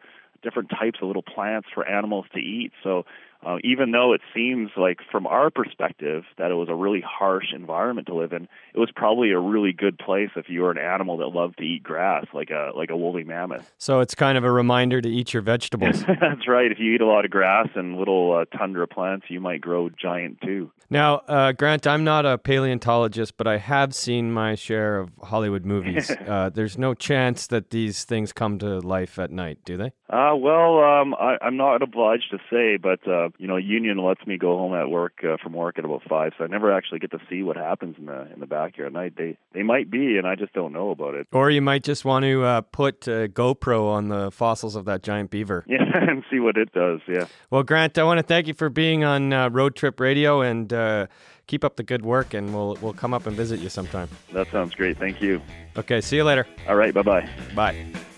different 0.42 0.70
types 0.70 0.98
of 1.00 1.06
little 1.06 1.22
plants 1.22 1.68
for 1.72 1.86
animals 1.88 2.26
to 2.34 2.40
eat. 2.40 2.72
So 2.82 3.04
uh, 3.44 3.56
even 3.64 3.90
though 3.90 4.12
it 4.12 4.20
seems 4.34 4.70
like 4.76 4.98
from 5.10 5.26
our 5.26 5.50
perspective 5.50 6.24
that 6.38 6.50
it 6.50 6.54
was 6.54 6.68
a 6.68 6.74
really 6.74 7.00
harsh 7.00 7.52
environment 7.54 8.06
to 8.06 8.14
live 8.14 8.32
in, 8.32 8.48
it 8.74 8.78
was 8.78 8.90
probably 8.94 9.32
a 9.32 9.38
really 9.38 9.72
good 9.72 9.98
place 9.98 10.30
if 10.36 10.48
you 10.48 10.62
were 10.62 10.70
an 10.70 10.78
animal 10.78 11.16
that 11.18 11.28
loved 11.28 11.58
to 11.58 11.64
eat 11.64 11.82
grass, 11.82 12.26
like 12.32 12.50
a 12.50 12.70
like 12.76 12.90
a 12.90 12.96
woolly 12.96 13.24
mammoth. 13.24 13.72
So 13.78 14.00
it's 14.00 14.14
kind 14.14 14.38
of 14.38 14.44
a 14.44 14.50
reminder 14.50 15.00
to 15.00 15.08
eat 15.08 15.32
your 15.32 15.42
vegetables. 15.42 16.00
That's 16.20 16.46
right. 16.46 16.70
If 16.70 16.78
you 16.78 16.94
eat 16.94 17.00
a 17.00 17.06
lot 17.06 17.24
of 17.24 17.30
grass 17.30 17.68
and 17.74 17.98
little 17.98 18.32
uh, 18.32 18.56
tundra 18.56 18.86
plants, 18.86 19.26
you 19.28 19.40
might 19.40 19.60
grow 19.60 19.90
giant 19.90 20.40
too. 20.42 20.70
now, 20.90 21.16
uh, 21.28 21.52
Grant, 21.52 21.86
I'm 21.86 22.04
not 22.04 22.24
a 22.24 22.38
paleontologist, 22.38 23.36
but 23.36 23.46
I 23.46 23.58
have 23.58 23.94
seen 23.94 24.32
my 24.32 24.54
share 24.54 24.98
of 24.98 25.10
Hollywood 25.22 25.64
movies. 25.64 26.10
uh, 26.26 26.50
there's 26.50 26.78
no 26.78 26.94
chance 26.94 27.46
that 27.48 27.70
these 27.70 28.04
things 28.04 28.32
come 28.32 28.58
to 28.60 28.78
life 28.80 29.18
at 29.18 29.30
night, 29.30 29.58
do 29.64 29.76
they? 29.76 29.92
Uh, 30.08 30.36
well, 30.36 30.78
um, 30.84 31.14
I, 31.14 31.38
I'm 31.40 31.56
not 31.56 31.82
obliged 31.82 32.30
to 32.32 32.38
say, 32.50 32.76
but 32.76 33.00
uh, 33.32 33.36
you 33.38 33.46
know, 33.46 33.56
union 33.56 33.98
lets 33.98 34.26
me 34.26 34.38
go 34.38 34.56
home 34.58 34.74
at 34.74 34.90
work 34.90 35.24
uh, 35.24 35.36
from 35.42 35.52
work 35.52 35.78
at 35.78 35.84
about 35.84 36.02
five, 36.08 36.32
so 36.36 36.44
I 36.44 36.46
never 36.46 36.72
actually 36.72 36.98
get 36.98 37.10
to 37.12 37.18
see 37.28 37.42
what 37.42 37.56
happens 37.56 37.96
in 37.98 38.06
the 38.06 38.32
in 38.32 38.40
the 38.40 38.46
backyard 38.46 38.88
at 38.88 38.92
night. 38.92 39.14
They 39.16 39.36
they 39.52 39.62
might 39.62 39.90
be, 39.90 40.16
and 40.16 40.26
I 40.26 40.34
just 40.34 40.52
don't 40.52 40.72
know 40.72 40.90
about 40.90 41.14
it. 41.14 41.26
Or 41.32 41.50
you 41.50 41.62
might 41.62 41.84
just 41.84 42.04
want 42.04 42.24
to 42.24 42.42
uh, 42.44 42.60
put 42.62 43.06
a 43.06 43.28
GoPro 43.28 43.88
on 43.88 44.08
the 44.08 44.30
fossils 44.30 44.76
of 44.76 44.84
that 44.86 45.02
giant 45.02 45.30
beaver. 45.30 45.64
Yeah, 45.72 46.10
and 46.10 46.22
see 46.30 46.38
what 46.38 46.58
it 46.58 46.72
does. 46.72 47.00
Yeah. 47.08 47.26
Well, 47.50 47.62
Grant, 47.62 47.96
I 47.96 48.02
want 48.02 48.18
to 48.18 48.22
thank 48.22 48.46
you 48.46 48.52
for 48.52 48.68
being 48.68 49.04
on 49.04 49.32
uh, 49.32 49.48
Road 49.48 49.74
Trip 49.74 49.98
Radio 50.00 50.42
and 50.42 50.70
uh, 50.70 51.06
keep 51.46 51.64
up 51.64 51.76
the 51.76 51.82
good 51.82 52.04
work, 52.04 52.34
and 52.34 52.54
we'll 52.54 52.76
we'll 52.82 52.92
come 52.92 53.14
up 53.14 53.26
and 53.26 53.34
visit 53.34 53.60
you 53.60 53.70
sometime. 53.70 54.08
That 54.32 54.50
sounds 54.50 54.74
great. 54.74 54.98
Thank 54.98 55.22
you. 55.22 55.40
Okay, 55.76 56.00
see 56.00 56.16
you 56.16 56.24
later. 56.24 56.46
All 56.68 56.76
right. 56.76 56.92
Bye 56.92 57.02
bye 57.02 57.28
bye. 57.54 58.11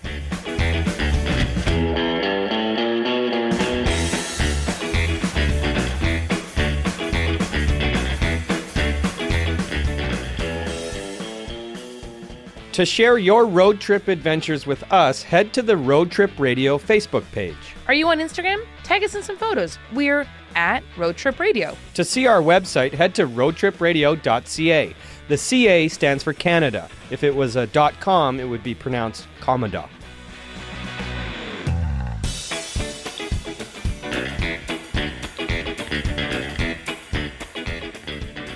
To 12.75 12.85
share 12.85 13.17
your 13.17 13.45
road 13.45 13.79
trip 13.79 14.09
adventures 14.09 14.67
with 14.67 14.83
us, 14.91 15.23
head 15.23 15.53
to 15.53 15.61
the 15.61 15.77
Road 15.77 16.11
Trip 16.11 16.37
Radio 16.37 16.77
Facebook 16.77 17.23
page. 17.31 17.55
Are 17.87 17.93
you 17.93 18.05
on 18.09 18.19
Instagram? 18.19 18.61
Tag 18.83 19.01
us 19.01 19.15
in 19.15 19.23
some 19.23 19.37
photos. 19.37 19.79
We're 19.93 20.27
at 20.55 20.83
Road 20.97 21.15
Trip 21.15 21.39
Radio. 21.39 21.77
To 21.93 22.03
see 22.03 22.27
our 22.27 22.41
website, 22.41 22.91
head 22.91 23.15
to 23.15 23.27
roadtripradio.ca. 23.27 24.93
The 25.29 25.37
CA 25.37 25.87
stands 25.87 26.21
for 26.21 26.33
Canada. 26.33 26.89
If 27.11 27.23
it 27.23 27.33
was 27.33 27.55
a 27.55 27.65
.com, 28.01 28.41
it 28.41 28.49
would 28.49 28.61
be 28.61 28.75
pronounced 28.75 29.25
Commodore. 29.39 29.87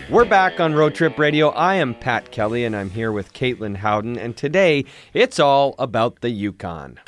We're 0.10 0.25
back 0.25 0.60
on 0.60 0.74
Road 0.74 0.96
Trip 0.96 1.20
Radio. 1.20 1.50
I 1.50 1.75
am 1.75 1.94
Pat 1.94 2.32
Kelly 2.32 2.66
and 2.66 2.75
I'm 2.75 2.89
here 2.89 3.12
with 3.12 3.32
Caitlin 3.32 3.78
Howden, 3.78 4.18
and 4.18 4.36
today 4.36 4.86
it's 5.13 5.39
all 5.39 5.75
about 5.78 6.22
the 6.22 6.32
Yukon. 6.32 7.00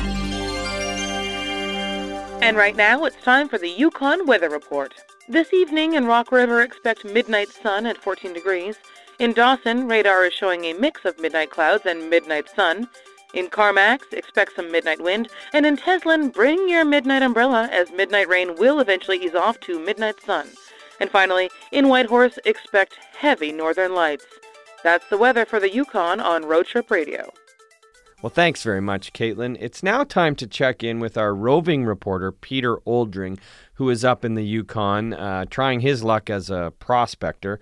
And 2.44 2.56
right 2.56 2.76
now 2.76 3.06
it's 3.06 3.20
time 3.24 3.50
for 3.50 3.58
the 3.58 3.70
Yukon 3.70 4.28
Weather 4.28 4.50
Report. 4.50 4.94
This 5.28 5.52
evening 5.52 5.96
in 5.96 6.06
Rock 6.06 6.32
River 6.32 6.62
expect 6.62 7.04
midnight 7.04 7.50
sun 7.50 7.88
at 7.88 7.98
14 7.98 8.34
degrees. 8.34 8.76
In 9.18 9.34
Dawson, 9.34 9.88
radar 9.88 10.26
is 10.26 10.34
showing 10.34 10.66
a 10.66 10.74
mix 10.74 11.04
of 11.04 11.20
midnight 11.20 11.50
clouds 11.50 11.88
and 11.88 12.08
midnight 12.08 12.52
sun. 12.56 12.88
In 13.34 13.48
Carmacks, 13.48 14.14
expect 14.14 14.56
some 14.56 14.72
midnight 14.72 15.02
wind. 15.02 15.28
And 15.54 15.66
in 15.66 15.76
Teslin, 15.76 16.30
bring 16.30 16.70
your 16.70 16.86
midnight 16.86 17.24
umbrella 17.24 17.68
as 17.72 17.92
midnight 17.92 18.28
rain 18.28 18.58
will 18.58 18.80
eventually 18.80 19.18
ease 19.18 19.34
off 19.34 19.60
to 19.62 19.80
midnight 19.80 20.22
sun. 20.22 20.50
And 21.02 21.10
finally, 21.10 21.50
in 21.72 21.90
Whitehorse, 21.90 22.38
expect 22.46 22.94
heavy 23.18 23.52
northern 23.52 23.96
lights. 23.96 24.24
That's 24.84 25.08
the 25.10 25.18
weather 25.18 25.46
for 25.46 25.60
the 25.60 25.74
Yukon 25.74 26.20
on 26.20 26.46
Road 26.46 26.68
Trip 26.68 26.90
Radio. 26.92 27.32
Well, 28.22 28.30
thanks 28.30 28.62
very 28.62 28.82
much, 28.82 29.12
Caitlin. 29.14 29.58
It's 29.60 29.82
now 29.82 30.04
time 30.04 30.36
to 30.36 30.46
check 30.46 30.84
in 30.84 31.00
with 31.00 31.18
our 31.18 31.34
roving 31.34 31.86
reporter, 31.86 32.32
Peter 32.32 32.78
Oldring, 32.86 33.40
who 33.74 33.90
is 33.90 34.06
up 34.06 34.24
in 34.24 34.36
the 34.36 34.44
Yukon 34.44 35.14
uh, 35.14 35.46
trying 35.50 35.80
his 35.80 36.04
luck 36.04 36.30
as 36.30 36.52
a 36.52 36.72
prospector. 36.78 37.60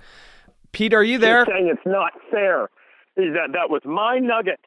Pete, 0.74 0.94
are 0.94 1.04
you 1.04 1.18
there? 1.18 1.46
She's 1.46 1.54
saying 1.54 1.70
it's 1.72 1.86
not 1.86 2.12
fair. 2.30 2.68
That, 3.16 3.52
that 3.54 3.70
was 3.70 3.82
my 3.86 4.20
nugget. 4.20 4.60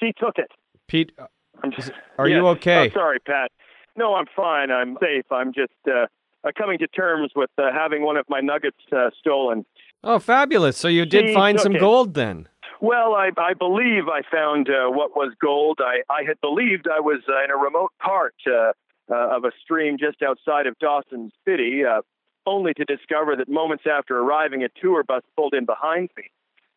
She 0.00 0.12
took 0.18 0.38
it. 0.38 0.50
Pete, 0.88 1.12
uh, 1.18 1.26
is- 1.76 1.90
are 2.18 2.26
Yes. 2.26 2.36
you 2.38 2.46
okay? 2.48 2.88
Oh, 2.90 2.94
sorry, 2.94 3.18
Pat. 3.20 3.50
No, 3.96 4.14
I'm 4.14 4.26
fine. 4.34 4.70
I'm 4.70 4.96
safe. 4.98 5.26
I'm 5.30 5.52
just 5.52 5.72
uh, 5.86 6.06
uh, 6.44 6.50
coming 6.56 6.78
to 6.78 6.86
terms 6.88 7.32
with 7.34 7.50
uh, 7.58 7.72
having 7.72 8.02
one 8.02 8.16
of 8.16 8.26
my 8.28 8.40
nuggets 8.40 8.76
uh, 8.92 9.10
stolen. 9.18 9.64
Oh, 10.02 10.18
fabulous. 10.18 10.76
So 10.76 10.88
you 10.88 11.06
did 11.06 11.28
She 11.28 11.34
find 11.34 11.58
some 11.58 11.76
it. 11.76 11.80
gold 11.80 12.14
then? 12.14 12.48
Well, 12.80 13.14
I, 13.14 13.30
I 13.38 13.54
believe 13.54 14.08
I 14.08 14.20
found 14.30 14.68
uh, 14.68 14.90
what 14.90 15.16
was 15.16 15.32
gold. 15.40 15.80
I, 15.80 16.02
I 16.12 16.24
had 16.26 16.40
believed 16.40 16.86
I 16.88 17.00
was 17.00 17.20
uh, 17.28 17.42
in 17.44 17.50
a 17.50 17.56
remote 17.56 17.92
part 17.98 18.34
uh, 18.46 18.72
uh, 19.10 19.36
of 19.36 19.44
a 19.44 19.52
stream 19.62 19.96
just 19.98 20.22
outside 20.22 20.66
of 20.66 20.78
Dawson 20.78 21.30
City, 21.46 21.82
uh, 21.84 22.02
only 22.46 22.74
to 22.74 22.84
discover 22.84 23.36
that 23.36 23.48
moments 23.48 23.84
after 23.90 24.18
arriving, 24.18 24.62
a 24.64 24.68
tour 24.80 25.02
bus 25.02 25.22
pulled 25.36 25.54
in 25.54 25.64
behind 25.64 26.10
me. 26.16 26.24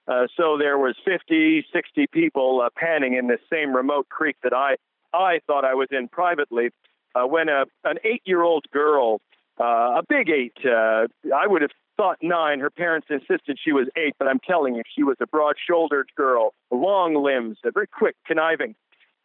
Uh, 0.07 0.27
so 0.37 0.57
there 0.57 0.77
was 0.77 0.95
50, 1.03 1.65
60 1.73 2.07
people 2.07 2.61
uh, 2.63 2.69
panning 2.77 3.15
in 3.15 3.27
this 3.27 3.41
same 3.51 3.75
remote 3.75 4.07
creek 4.07 4.37
that 4.43 4.53
I, 4.53 4.75
I 5.13 5.39
thought 5.45 5.65
I 5.65 5.73
was 5.73 5.89
in 5.91 6.07
privately. 6.07 6.69
Uh, 7.13 7.27
when 7.27 7.49
a, 7.49 7.65
an 7.83 7.97
eight-year-old 8.05 8.65
girl, 8.71 9.19
uh, 9.59 9.99
a 9.99 10.03
big 10.07 10.29
eight, 10.29 10.57
uh, 10.65 11.07
I 11.35 11.47
would 11.47 11.61
have 11.61 11.71
thought 11.95 12.17
nine. 12.21 12.59
Her 12.59 12.69
parents 12.69 13.07
insisted 13.09 13.57
she 13.63 13.71
was 13.71 13.87
eight, 13.95 14.13
but 14.19 14.27
I'm 14.27 14.39
telling 14.39 14.75
you, 14.75 14.83
she 14.95 15.03
was 15.03 15.17
a 15.19 15.27
broad-shouldered 15.27 16.11
girl, 16.15 16.53
long 16.71 17.15
limbs, 17.15 17.57
very 17.73 17.87
quick, 17.87 18.15
conniving. 18.25 18.75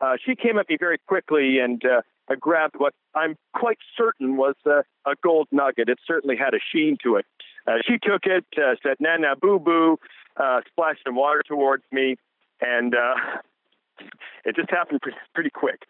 Uh, 0.00 0.16
she 0.24 0.34
came 0.34 0.58
at 0.58 0.68
me 0.68 0.76
very 0.78 0.98
quickly 1.06 1.58
and 1.58 1.84
uh, 1.84 2.02
grabbed 2.40 2.74
what 2.76 2.94
I'm 3.14 3.36
quite 3.54 3.78
certain 3.96 4.36
was 4.36 4.54
uh, 4.66 4.82
a 5.06 5.14
gold 5.22 5.48
nugget. 5.52 5.88
It 5.88 5.98
certainly 6.06 6.36
had 6.36 6.54
a 6.54 6.58
sheen 6.72 6.96
to 7.04 7.16
it. 7.16 7.26
Uh, 7.66 7.78
she 7.86 7.98
took 8.02 8.22
it, 8.24 8.44
uh, 8.56 8.74
said 8.82 8.96
na 8.98 9.34
boo 9.40 9.58
boo," 9.58 9.98
uh, 10.36 10.60
splashed 10.66 11.02
some 11.06 11.14
water 11.14 11.42
towards 11.46 11.84
me, 11.92 12.16
and 12.60 12.94
uh, 12.94 13.14
it 14.44 14.56
just 14.56 14.70
happened 14.70 15.00
pretty 15.34 15.50
quick. 15.50 15.82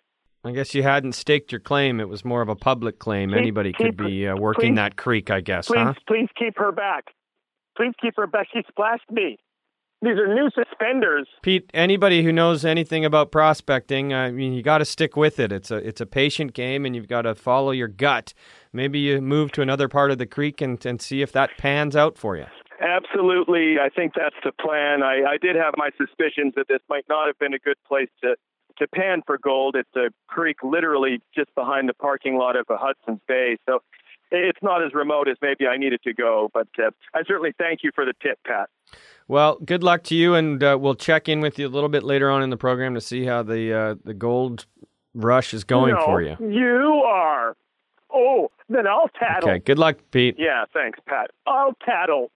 I 0.44 0.50
guess 0.50 0.74
you 0.74 0.82
hadn't 0.82 1.12
staked 1.12 1.52
your 1.52 1.60
claim. 1.60 2.00
It 2.00 2.08
was 2.08 2.24
more 2.24 2.42
of 2.42 2.48
a 2.48 2.56
public 2.56 2.98
claim. 2.98 3.30
Keep- 3.30 3.38
Anybody 3.38 3.72
could 3.72 3.96
be 3.96 4.26
uh, 4.26 4.36
working 4.36 4.72
please- 4.72 4.76
that 4.76 4.96
creek, 4.96 5.30
I 5.30 5.40
guess, 5.40 5.68
Please, 5.68 5.78
huh? 5.78 5.94
please 6.06 6.28
keep 6.36 6.58
her 6.58 6.72
back. 6.72 7.04
Please 7.76 7.92
keep 8.00 8.14
her 8.16 8.26
back. 8.26 8.48
She 8.52 8.62
splashed 8.68 9.10
me. 9.10 9.38
These 10.02 10.18
are 10.18 10.26
new 10.34 10.50
suspenders. 10.50 11.28
Pete, 11.42 11.70
anybody 11.72 12.24
who 12.24 12.32
knows 12.32 12.64
anything 12.64 13.04
about 13.04 13.30
prospecting, 13.30 14.12
I 14.12 14.32
mean, 14.32 14.52
you 14.52 14.60
got 14.60 14.78
to 14.78 14.84
stick 14.84 15.16
with 15.16 15.38
it. 15.38 15.52
It's 15.52 15.70
a 15.70 15.76
it's 15.76 16.00
a 16.00 16.06
patient 16.06 16.54
game, 16.54 16.84
and 16.84 16.96
you've 16.96 17.06
got 17.06 17.22
to 17.22 17.36
follow 17.36 17.70
your 17.70 17.86
gut. 17.86 18.34
Maybe 18.72 18.98
you 18.98 19.20
move 19.20 19.52
to 19.52 19.62
another 19.62 19.86
part 19.86 20.10
of 20.10 20.18
the 20.18 20.26
creek 20.26 20.60
and, 20.60 20.84
and 20.84 21.00
see 21.00 21.22
if 21.22 21.30
that 21.32 21.50
pans 21.56 21.94
out 21.94 22.18
for 22.18 22.36
you. 22.36 22.46
Absolutely. 22.80 23.76
I 23.78 23.90
think 23.90 24.14
that's 24.16 24.34
the 24.44 24.50
plan. 24.50 25.04
I, 25.04 25.22
I 25.22 25.36
did 25.40 25.54
have 25.54 25.74
my 25.76 25.90
suspicions 25.96 26.54
that 26.56 26.66
this 26.68 26.80
might 26.90 27.04
not 27.08 27.28
have 27.28 27.38
been 27.38 27.54
a 27.54 27.60
good 27.60 27.76
place 27.86 28.08
to, 28.24 28.34
to 28.78 28.88
pan 28.88 29.22
for 29.26 29.38
gold. 29.38 29.76
It's 29.76 29.94
a 29.96 30.10
creek 30.26 30.58
literally 30.62 31.20
just 31.34 31.54
behind 31.54 31.88
the 31.88 31.94
parking 31.94 32.36
lot 32.36 32.56
of 32.56 32.66
a 32.68 32.76
Hudson's 32.76 33.20
Bay. 33.26 33.56
So 33.66 33.82
it's 34.30 34.62
not 34.62 34.84
as 34.84 34.94
remote 34.94 35.28
as 35.28 35.36
maybe 35.42 35.66
I 35.66 35.76
needed 35.76 36.02
to 36.04 36.14
go. 36.14 36.50
But 36.52 36.68
uh, 36.78 36.90
I 37.14 37.22
certainly 37.26 37.52
thank 37.58 37.80
you 37.82 37.90
for 37.94 38.04
the 38.04 38.14
tip, 38.22 38.38
Pat. 38.46 38.70
Well, 39.28 39.58
good 39.64 39.82
luck 39.82 40.02
to 40.04 40.14
you, 40.14 40.34
and 40.34 40.62
uh, 40.62 40.76
we'll 40.80 40.94
check 40.94 41.28
in 41.28 41.40
with 41.40 41.58
you 41.58 41.66
a 41.66 41.70
little 41.70 41.88
bit 41.88 42.02
later 42.02 42.30
on 42.30 42.42
in 42.42 42.50
the 42.50 42.56
program 42.56 42.94
to 42.94 43.00
see 43.00 43.24
how 43.24 43.42
the 43.42 43.72
uh, 43.72 43.94
the 44.04 44.14
gold 44.14 44.66
rush 45.14 45.54
is 45.54 45.64
going 45.64 45.94
no, 45.94 46.04
for 46.04 46.22
you. 46.22 46.36
You 46.40 47.02
are. 47.06 47.56
Oh, 48.12 48.50
then 48.68 48.86
I'll 48.86 49.08
tattle. 49.18 49.48
Okay, 49.48 49.58
good 49.60 49.78
luck, 49.78 49.98
Pete. 50.10 50.36
Yeah, 50.38 50.64
thanks, 50.72 50.98
Pat. 51.06 51.30
I'll 51.46 51.74
tattle. 51.84 52.30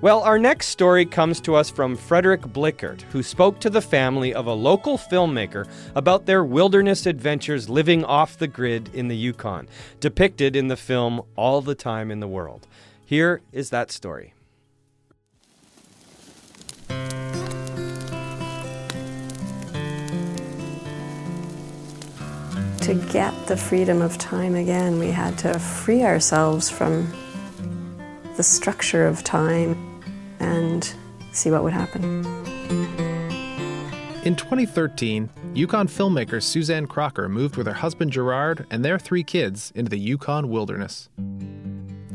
Well, 0.00 0.22
our 0.22 0.38
next 0.38 0.68
story 0.68 1.04
comes 1.04 1.40
to 1.40 1.56
us 1.56 1.70
from 1.70 1.96
Frederick 1.96 2.42
Blickert, 2.42 3.02
who 3.10 3.20
spoke 3.20 3.58
to 3.58 3.68
the 3.68 3.82
family 3.82 4.32
of 4.32 4.46
a 4.46 4.52
local 4.52 4.96
filmmaker 4.96 5.68
about 5.96 6.24
their 6.24 6.44
wilderness 6.44 7.04
adventures 7.04 7.68
living 7.68 8.04
off 8.04 8.38
the 8.38 8.46
grid 8.46 8.90
in 8.94 9.08
the 9.08 9.16
Yukon, 9.16 9.68
depicted 9.98 10.54
in 10.54 10.68
the 10.68 10.76
film 10.76 11.22
All 11.34 11.62
the 11.62 11.74
Time 11.74 12.12
in 12.12 12.20
the 12.20 12.28
World. 12.28 12.68
Here 13.04 13.40
is 13.50 13.70
that 13.70 13.90
story. 13.90 14.34
To 22.82 22.94
get 23.10 23.34
the 23.48 23.56
freedom 23.56 24.00
of 24.00 24.16
time 24.16 24.54
again, 24.54 25.00
we 25.00 25.10
had 25.10 25.36
to 25.38 25.58
free 25.58 26.04
ourselves 26.04 26.70
from 26.70 27.12
the 28.36 28.44
structure 28.44 29.04
of 29.04 29.24
time 29.24 29.87
and 30.40 30.94
see 31.32 31.50
what 31.50 31.62
would 31.62 31.72
happen. 31.72 32.24
In 34.24 34.34
2013, 34.34 35.30
Yukon 35.54 35.88
filmmaker 35.88 36.42
Suzanne 36.42 36.86
Crocker 36.86 37.28
moved 37.28 37.56
with 37.56 37.66
her 37.66 37.72
husband 37.72 38.10
Gerard 38.10 38.66
and 38.70 38.84
their 38.84 38.98
three 38.98 39.22
kids 39.22 39.72
into 39.74 39.90
the 39.90 39.98
Yukon 39.98 40.50
wilderness. 40.50 41.08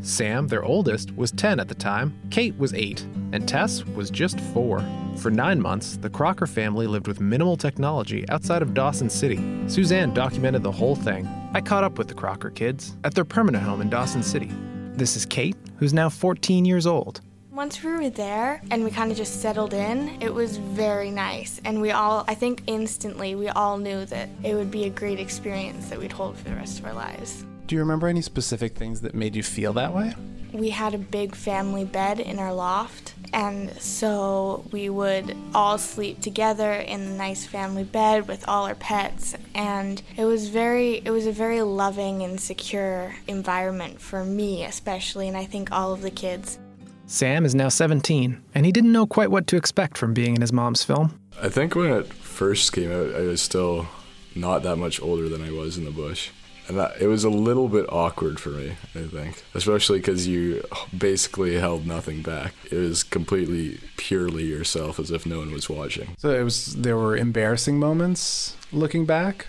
Sam, 0.01 0.47
their 0.49 0.65
oldest, 0.65 1.15
was 1.15 1.31
10 1.31 1.61
at 1.61 1.69
the 1.69 1.75
time, 1.75 2.13
Kate 2.29 2.57
was 2.57 2.73
8, 2.73 3.01
and 3.31 3.47
Tess 3.47 3.85
was 3.85 4.11
just 4.11 4.39
4. 4.39 4.83
For 5.15 5.31
nine 5.31 5.61
months, 5.61 5.95
the 5.95 6.09
Crocker 6.09 6.45
family 6.45 6.87
lived 6.87 7.07
with 7.07 7.21
minimal 7.21 7.55
technology 7.55 8.27
outside 8.29 8.61
of 8.61 8.73
Dawson 8.73 9.09
City. 9.09 9.39
Suzanne 9.67 10.13
documented 10.13 10.61
the 10.61 10.71
whole 10.71 10.95
thing. 10.95 11.25
I 11.53 11.61
caught 11.61 11.85
up 11.85 11.97
with 11.97 12.09
the 12.09 12.15
Crocker 12.15 12.49
kids 12.49 12.97
at 13.05 13.15
their 13.15 13.23
permanent 13.23 13.63
home 13.63 13.79
in 13.79 13.89
Dawson 13.89 14.23
City. 14.23 14.51
This 14.91 15.15
is 15.15 15.25
Kate, 15.25 15.55
who's 15.77 15.93
now 15.93 16.09
14 16.09 16.65
years 16.65 16.85
old. 16.85 17.21
Once 17.53 17.83
we 17.83 17.91
were 17.91 18.09
there 18.09 18.59
and 18.71 18.83
we 18.83 18.89
kind 18.89 19.11
of 19.11 19.17
just 19.17 19.39
settled 19.39 19.75
in, 19.75 20.19
it 20.19 20.33
was 20.33 20.57
very 20.57 21.11
nice. 21.11 21.61
And 21.63 21.79
we 21.79 21.91
all, 21.91 22.25
I 22.27 22.33
think 22.33 22.63
instantly, 22.65 23.35
we 23.35 23.47
all 23.47 23.77
knew 23.77 24.05
that 24.05 24.27
it 24.41 24.55
would 24.55 24.71
be 24.71 24.85
a 24.85 24.89
great 24.89 25.19
experience 25.19 25.87
that 25.89 25.99
we'd 25.99 26.11
hold 26.11 26.35
for 26.35 26.49
the 26.49 26.55
rest 26.55 26.79
of 26.79 26.85
our 26.85 26.93
lives. 26.93 27.45
Do 27.67 27.75
you 27.75 27.81
remember 27.81 28.07
any 28.07 28.23
specific 28.23 28.75
things 28.75 29.01
that 29.01 29.13
made 29.13 29.35
you 29.35 29.43
feel 29.43 29.71
that 29.73 29.93
way? 29.93 30.15
We 30.51 30.71
had 30.71 30.95
a 30.95 30.97
big 30.97 31.35
family 31.35 31.85
bed 31.85 32.19
in 32.19 32.39
our 32.39 32.51
loft, 32.51 33.13
and 33.33 33.71
so 33.79 34.65
we 34.71 34.89
would 34.89 35.37
all 35.53 35.77
sleep 35.77 36.21
together 36.21 36.73
in 36.73 37.01
a 37.01 37.15
nice 37.15 37.45
family 37.45 37.83
bed 37.83 38.27
with 38.27 38.47
all 38.47 38.65
our 38.65 38.75
pets, 38.75 39.35
and 39.53 40.01
it 40.17 40.25
was 40.25 40.49
very 40.49 41.01
it 41.05 41.09
was 41.09 41.25
a 41.27 41.31
very 41.31 41.61
loving 41.61 42.23
and 42.23 42.39
secure 42.39 43.15
environment 43.27 43.99
for 44.01 44.23
me 44.23 44.63
especially, 44.63 45.27
and 45.27 45.37
I 45.37 45.45
think 45.45 45.71
all 45.71 45.93
of 45.93 46.01
the 46.01 46.11
kids. 46.11 46.59
Sam 47.05 47.45
is 47.45 47.53
now 47.53 47.69
17, 47.69 48.41
and 48.55 48.65
he 48.65 48.71
didn't 48.71 48.91
know 48.91 49.05
quite 49.05 49.29
what 49.29 49.45
to 49.47 49.57
expect 49.57 49.97
from 49.97 50.13
being 50.13 50.35
in 50.35 50.41
his 50.41 50.53
mom's 50.53 50.83
film. 50.83 51.19
I 51.41 51.49
think 51.49 51.75
when 51.75 51.91
it 51.91 52.13
first 52.13 52.71
came 52.71 52.91
out, 52.91 53.13
I 53.15 53.21
was 53.21 53.41
still 53.41 53.87
not 54.35 54.63
that 54.63 54.77
much 54.77 55.01
older 55.01 55.29
than 55.29 55.43
I 55.43 55.51
was 55.51 55.77
in 55.77 55.85
the 55.85 55.91
bush. 55.91 56.29
And 56.67 56.77
that, 56.77 57.01
it 57.01 57.07
was 57.07 57.25
a 57.25 57.29
little 57.29 57.67
bit 57.67 57.85
awkward 57.89 58.39
for 58.39 58.49
me, 58.49 58.77
I 58.95 59.01
think. 59.07 59.43
Especially 59.53 59.99
because 59.99 60.27
you 60.27 60.63
basically 60.97 61.55
held 61.59 61.85
nothing 61.85 62.21
back. 62.21 62.53
It 62.71 62.77
was 62.77 63.03
completely, 63.03 63.79
purely 63.97 64.45
yourself 64.45 64.97
as 64.97 65.11
if 65.11 65.25
no 65.25 65.39
one 65.39 65.51
was 65.51 65.69
watching. 65.69 66.15
So 66.17 66.29
it 66.29 66.41
was 66.41 66.75
there 66.75 66.95
were 66.95 67.17
embarrassing 67.17 67.79
moments 67.79 68.55
looking 68.71 69.05
back. 69.05 69.47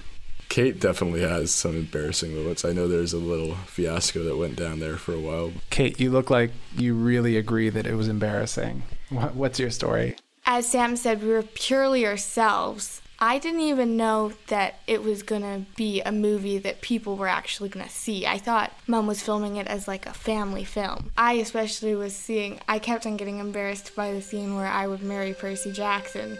Kate 0.54 0.78
definitely 0.78 1.22
has 1.22 1.50
some 1.52 1.74
embarrassing 1.74 2.32
moments. 2.32 2.64
I 2.64 2.70
know 2.70 2.86
there's 2.86 3.12
a 3.12 3.18
little 3.18 3.56
fiasco 3.66 4.22
that 4.22 4.36
went 4.36 4.54
down 4.54 4.78
there 4.78 4.96
for 4.96 5.12
a 5.12 5.18
while. 5.18 5.50
Kate, 5.70 5.98
you 5.98 6.12
look 6.12 6.30
like 6.30 6.52
you 6.76 6.94
really 6.94 7.36
agree 7.36 7.70
that 7.70 7.88
it 7.88 7.96
was 7.96 8.06
embarrassing. 8.06 8.84
What's 9.10 9.58
your 9.58 9.72
story? 9.72 10.14
As 10.46 10.68
Sam 10.68 10.94
said, 10.94 11.24
we 11.24 11.30
were 11.30 11.42
purely 11.42 12.06
ourselves. 12.06 13.02
I 13.18 13.40
didn't 13.40 13.62
even 13.62 13.96
know 13.96 14.34
that 14.46 14.76
it 14.86 15.02
was 15.02 15.24
gonna 15.24 15.66
be 15.74 16.00
a 16.02 16.12
movie 16.12 16.58
that 16.58 16.82
people 16.82 17.16
were 17.16 17.26
actually 17.26 17.68
gonna 17.68 17.88
see. 17.88 18.24
I 18.24 18.38
thought 18.38 18.72
mom 18.86 19.08
was 19.08 19.20
filming 19.20 19.56
it 19.56 19.66
as 19.66 19.88
like 19.88 20.06
a 20.06 20.14
family 20.14 20.62
film. 20.62 21.10
I 21.16 21.32
especially 21.32 21.96
was 21.96 22.14
seeing, 22.14 22.60
I 22.68 22.78
kept 22.78 23.06
on 23.06 23.16
getting 23.16 23.40
embarrassed 23.40 23.96
by 23.96 24.12
the 24.12 24.22
scene 24.22 24.54
where 24.54 24.68
I 24.68 24.86
would 24.86 25.02
marry 25.02 25.34
Percy 25.34 25.72
Jackson. 25.72 26.38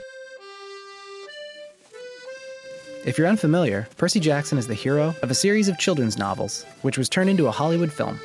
If 3.07 3.19
you're 3.19 3.27
unfamiliar, 3.27 3.87
Percy 3.99 4.19
Jackson 4.19 4.57
is 4.57 4.67
the 4.67 4.73
hero 4.73 5.15
of 5.23 5.31
a 5.31 5.35
series 5.35 5.69
of 5.69 5.79
children's 5.79 6.17
novels, 6.17 6.65
which 6.81 6.97
was 6.97 7.11
turned 7.11 7.29
into 7.29 7.47
a 7.47 7.51
Hollywood 7.51 7.93
film. 7.93 8.19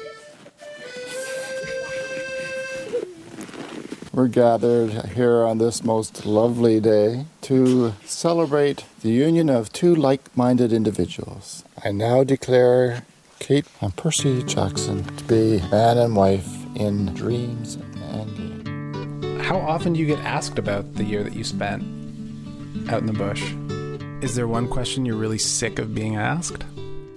We're 4.14 4.30
gathered 4.30 4.92
here 5.08 5.44
on 5.44 5.58
this 5.58 5.84
most 5.84 6.26
lovely 6.26 6.80
day 6.80 7.26
to 7.42 7.94
celebrate 8.06 8.86
the 9.02 9.10
union 9.10 9.50
of 9.50 9.74
two 9.74 9.94
like 9.94 10.36
minded 10.38 10.72
individuals. 10.72 11.66
I 11.84 11.92
now 11.92 12.24
declare 12.24 13.04
Kate 13.40 13.68
and 13.82 13.94
Percy 13.98 14.44
Jackson 14.44 15.04
to 15.04 15.24
be 15.26 15.62
man 15.70 15.98
and 15.98 16.16
wife 16.16 16.48
in 16.76 17.14
dreams 17.14 17.76
and 17.76 18.66
in. 18.66 19.40
How 19.42 19.58
often 19.58 19.92
do 19.92 20.00
you 20.00 20.06
get 20.06 20.20
asked 20.20 20.58
about 20.58 20.96
the 20.96 21.04
year 21.04 21.24
that 21.24 21.36
you 21.36 21.44
spent 21.44 21.84
out 22.90 23.02
in 23.02 23.08
the 23.08 23.14
bush? 23.14 23.54
Is 24.22 24.36
there 24.36 24.50
one 24.50 24.68
question 24.68 25.06
you're 25.06 25.16
really 25.16 25.38
sick 25.38 25.80
of 25.80 25.96
being 25.96 26.18
asked? 26.18 26.66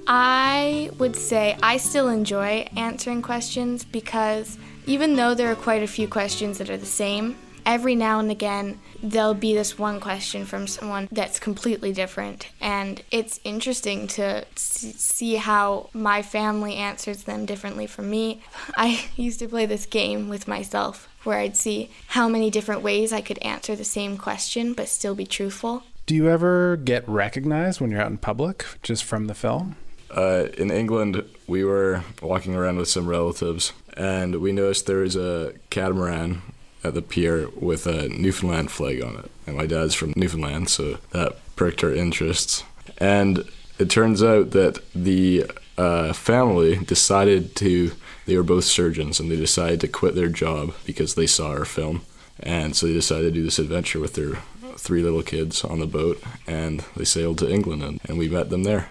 I 0.06 0.88
would 0.98 1.16
say 1.16 1.58
I 1.60 1.78
still 1.78 2.08
enjoy 2.08 2.68
answering 2.76 3.22
questions 3.22 3.84
because 3.84 4.56
even 4.86 5.16
though 5.16 5.34
there 5.34 5.50
are 5.50 5.56
quite 5.56 5.82
a 5.82 5.88
few 5.88 6.06
questions 6.06 6.58
that 6.58 6.70
are 6.70 6.76
the 6.76 6.86
same, 6.86 7.36
every 7.66 7.96
now 7.96 8.20
and 8.20 8.30
again 8.30 8.78
there'll 9.02 9.34
be 9.34 9.52
this 9.52 9.76
one 9.76 9.98
question 9.98 10.44
from 10.44 10.68
someone 10.68 11.08
that's 11.10 11.40
completely 11.40 11.92
different. 11.92 12.48
And 12.60 13.02
it's 13.10 13.40
interesting 13.42 14.06
to 14.08 14.44
see 14.54 15.34
how 15.34 15.90
my 15.92 16.22
family 16.22 16.76
answers 16.76 17.24
them 17.24 17.46
differently 17.46 17.88
from 17.88 18.10
me. 18.10 18.42
I 18.76 19.06
used 19.16 19.40
to 19.40 19.48
play 19.48 19.66
this 19.66 19.86
game 19.86 20.28
with 20.28 20.46
myself 20.46 21.08
where 21.24 21.38
I'd 21.38 21.56
see 21.56 21.90
how 22.08 22.28
many 22.28 22.48
different 22.48 22.82
ways 22.82 23.12
I 23.12 23.22
could 23.22 23.38
answer 23.38 23.74
the 23.74 23.84
same 23.84 24.16
question 24.16 24.72
but 24.72 24.88
still 24.88 25.16
be 25.16 25.26
truthful. 25.26 25.82
Do 26.04 26.16
you 26.16 26.28
ever 26.28 26.76
get 26.76 27.08
recognized 27.08 27.80
when 27.80 27.90
you're 27.92 28.00
out 28.00 28.10
in 28.10 28.18
public 28.18 28.66
just 28.82 29.04
from 29.04 29.28
the 29.28 29.34
film? 29.34 29.76
Uh, 30.10 30.48
in 30.58 30.70
England, 30.70 31.24
we 31.46 31.64
were 31.64 32.02
walking 32.20 32.56
around 32.56 32.78
with 32.78 32.88
some 32.88 33.06
relatives, 33.06 33.72
and 33.96 34.40
we 34.40 34.50
noticed 34.50 34.86
there 34.86 34.98
was 34.98 35.14
a 35.14 35.54
catamaran 35.70 36.42
at 36.82 36.94
the 36.94 37.02
pier 37.02 37.48
with 37.50 37.86
a 37.86 38.08
Newfoundland 38.08 38.70
flag 38.72 39.00
on 39.00 39.16
it. 39.16 39.30
And 39.46 39.56
my 39.56 39.66
dad's 39.66 39.94
from 39.94 40.12
Newfoundland, 40.16 40.68
so 40.70 40.98
that 41.10 41.36
pricked 41.54 41.84
our 41.84 41.94
interests. 41.94 42.64
And 42.98 43.44
it 43.78 43.88
turns 43.88 44.24
out 44.24 44.50
that 44.50 44.80
the 44.94 45.44
uh, 45.78 46.12
family 46.12 46.78
decided 46.78 47.54
to, 47.56 47.92
they 48.26 48.36
were 48.36 48.42
both 48.42 48.64
surgeons, 48.64 49.20
and 49.20 49.30
they 49.30 49.36
decided 49.36 49.80
to 49.80 49.88
quit 49.88 50.16
their 50.16 50.28
job 50.28 50.74
because 50.84 51.14
they 51.14 51.28
saw 51.28 51.50
our 51.50 51.64
film. 51.64 52.02
And 52.40 52.74
so 52.74 52.86
they 52.86 52.92
decided 52.92 53.34
to 53.34 53.40
do 53.40 53.44
this 53.44 53.60
adventure 53.60 54.00
with 54.00 54.14
their 54.14 54.38
three 54.78 55.02
little 55.02 55.22
kids 55.22 55.64
on 55.64 55.80
the 55.80 55.86
boat, 55.86 56.22
and 56.46 56.84
they 56.96 57.04
sailed 57.04 57.38
to 57.38 57.50
England, 57.50 57.82
and, 57.82 58.00
and 58.08 58.18
we 58.18 58.28
met 58.28 58.50
them 58.50 58.64
there. 58.64 58.88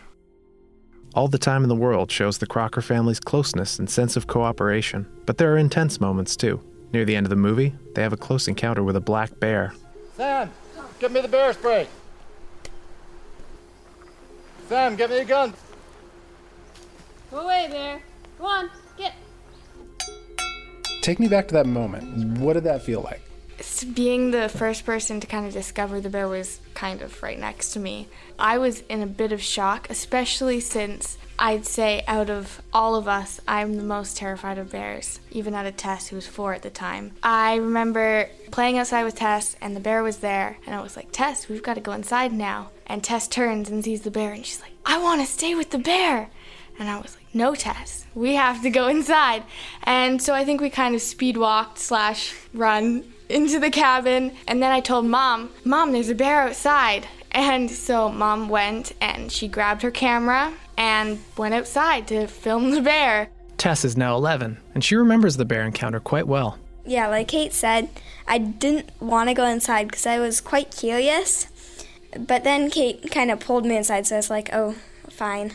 All 1.13 1.27
the 1.27 1.37
time 1.37 1.63
in 1.63 1.69
the 1.69 1.75
world 1.75 2.09
shows 2.09 2.37
the 2.37 2.47
Crocker 2.47 2.81
family's 2.81 3.19
closeness 3.19 3.79
and 3.79 3.89
sense 3.89 4.15
of 4.15 4.27
cooperation, 4.27 5.05
but 5.25 5.37
there 5.37 5.53
are 5.53 5.57
intense 5.57 5.99
moments 5.99 6.37
too. 6.37 6.61
Near 6.93 7.05
the 7.05 7.15
end 7.15 7.25
of 7.25 7.29
the 7.29 7.35
movie, 7.35 7.73
they 7.95 8.01
have 8.01 8.13
a 8.13 8.17
close 8.17 8.47
encounter 8.47 8.83
with 8.83 8.95
a 8.95 9.01
black 9.01 9.39
bear. 9.39 9.73
Sam, 10.15 10.49
give 10.99 11.11
me 11.11 11.21
the 11.21 11.27
bear 11.27 11.51
spray. 11.53 11.87
Sam, 14.69 14.95
give 14.95 15.09
me 15.09 15.19
a 15.19 15.25
gun. 15.25 15.53
Go 17.29 17.39
away, 17.39 17.67
bear. 17.69 18.01
Go 18.39 18.45
on, 18.45 18.69
get. 18.97 19.13
Take 21.01 21.19
me 21.19 21.27
back 21.27 21.47
to 21.49 21.53
that 21.55 21.65
moment. 21.65 22.37
What 22.37 22.53
did 22.53 22.63
that 22.63 22.83
feel 22.83 23.01
like? 23.01 23.21
Being 23.93 24.31
the 24.31 24.49
first 24.49 24.85
person 24.85 25.19
to 25.19 25.27
kind 25.27 25.45
of 25.45 25.53
discover 25.53 25.99
the 25.99 26.09
bear 26.09 26.27
was 26.27 26.59
kind 26.73 27.01
of 27.01 27.21
right 27.21 27.39
next 27.39 27.71
to 27.73 27.79
me. 27.79 28.07
I 28.37 28.57
was 28.57 28.81
in 28.81 29.01
a 29.01 29.07
bit 29.07 29.31
of 29.31 29.41
shock, 29.41 29.89
especially 29.89 30.59
since 30.59 31.17
I'd 31.37 31.65
say 31.65 32.03
out 32.07 32.29
of 32.29 32.61
all 32.71 32.95
of 32.95 33.07
us, 33.07 33.39
I'm 33.47 33.75
the 33.75 33.83
most 33.83 34.17
terrified 34.17 34.57
of 34.59 34.71
bears, 34.71 35.19
even 35.31 35.55
out 35.55 35.65
of 35.65 35.75
Tess, 35.75 36.07
who 36.07 36.15
was 36.15 36.27
four 36.27 36.53
at 36.53 36.61
the 36.61 36.69
time. 36.69 37.13
I 37.23 37.55
remember 37.55 38.29
playing 38.51 38.77
outside 38.77 39.03
with 39.03 39.15
Tess, 39.15 39.55
and 39.59 39.75
the 39.75 39.79
bear 39.79 40.03
was 40.03 40.17
there, 40.17 40.57
and 40.65 40.75
I 40.75 40.81
was 40.81 40.95
like, 40.95 41.11
Tess, 41.11 41.49
we've 41.49 41.63
got 41.63 41.73
to 41.73 41.81
go 41.81 41.93
inside 41.93 42.31
now. 42.31 42.69
And 42.85 43.03
Tess 43.03 43.27
turns 43.27 43.69
and 43.69 43.83
sees 43.83 44.01
the 44.01 44.11
bear, 44.11 44.33
and 44.33 44.45
she's 44.45 44.61
like, 44.61 44.73
I 44.85 45.01
want 45.01 45.21
to 45.21 45.27
stay 45.27 45.55
with 45.55 45.71
the 45.71 45.79
bear. 45.79 46.29
And 46.77 46.89
I 46.89 46.99
was 46.99 47.15
like, 47.15 47.25
no, 47.33 47.55
Tess, 47.55 48.05
we 48.13 48.35
have 48.35 48.61
to 48.61 48.69
go 48.69 48.87
inside. 48.87 49.43
And 49.83 50.21
so 50.21 50.33
I 50.33 50.45
think 50.45 50.61
we 50.61 50.69
kind 50.69 50.95
of 50.95 51.01
speed 51.01 51.37
walked 51.37 51.79
slash 51.79 52.35
run 52.53 53.03
into 53.31 53.59
the 53.59 53.71
cabin. 53.71 54.35
And 54.47 54.61
then 54.61 54.71
I 54.71 54.79
told 54.79 55.05
mom, 55.05 55.49
Mom, 55.63 55.91
there's 55.91 56.09
a 56.09 56.15
bear 56.15 56.41
outside. 56.41 57.07
And 57.31 57.71
so 57.71 58.09
mom 58.09 58.49
went 58.49 58.91
and 58.99 59.31
she 59.31 59.47
grabbed 59.47 59.81
her 59.81 59.91
camera 59.91 60.53
and 60.77 61.19
went 61.37 61.53
outside 61.53 62.07
to 62.09 62.27
film 62.27 62.71
the 62.71 62.81
bear. 62.81 63.29
Tess 63.57 63.85
is 63.85 63.95
now 63.95 64.15
11, 64.15 64.57
and 64.73 64.83
she 64.83 64.95
remembers 64.95 65.37
the 65.37 65.45
bear 65.45 65.63
encounter 65.63 65.99
quite 65.99 66.27
well. 66.27 66.57
Yeah, 66.83 67.07
like 67.07 67.27
Kate 67.27 67.53
said, 67.53 67.89
I 68.27 68.39
didn't 68.39 68.89
want 68.99 69.29
to 69.29 69.35
go 69.35 69.45
inside 69.45 69.87
because 69.87 70.07
I 70.07 70.17
was 70.17 70.41
quite 70.41 70.75
curious. 70.75 71.47
But 72.17 72.43
then 72.43 72.71
Kate 72.71 73.11
kind 73.11 73.29
of 73.29 73.39
pulled 73.39 73.65
me 73.65 73.77
inside, 73.77 74.07
so 74.07 74.15
I 74.15 74.19
was 74.19 74.29
like, 74.31 74.49
oh, 74.51 74.75
fine. 75.09 75.53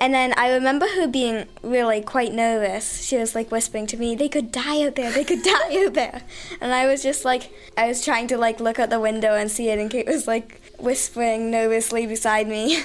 And 0.00 0.12
then 0.12 0.34
I 0.36 0.52
remember 0.52 0.86
her 0.86 1.06
being 1.06 1.46
really 1.62 2.00
quite 2.00 2.32
nervous. 2.32 3.04
She 3.04 3.16
was 3.16 3.34
like 3.34 3.50
whispering 3.50 3.86
to 3.88 3.96
me, 3.96 4.14
they 4.14 4.28
could 4.28 4.52
die 4.52 4.84
out 4.84 4.96
there, 4.96 5.10
they 5.12 5.24
could 5.24 5.42
die 5.44 5.84
out 5.84 5.94
there. 5.94 6.22
And 6.60 6.72
I 6.72 6.86
was 6.86 7.02
just 7.02 7.24
like, 7.24 7.52
I 7.76 7.88
was 7.88 8.04
trying 8.04 8.26
to 8.28 8.38
like 8.38 8.60
look 8.60 8.78
out 8.78 8.90
the 8.90 9.00
window 9.00 9.34
and 9.34 9.50
see 9.50 9.68
it, 9.68 9.78
and 9.78 9.90
Kate 9.90 10.06
was 10.06 10.26
like 10.26 10.60
whispering 10.78 11.50
nervously 11.50 12.06
beside 12.06 12.48
me. 12.48 12.82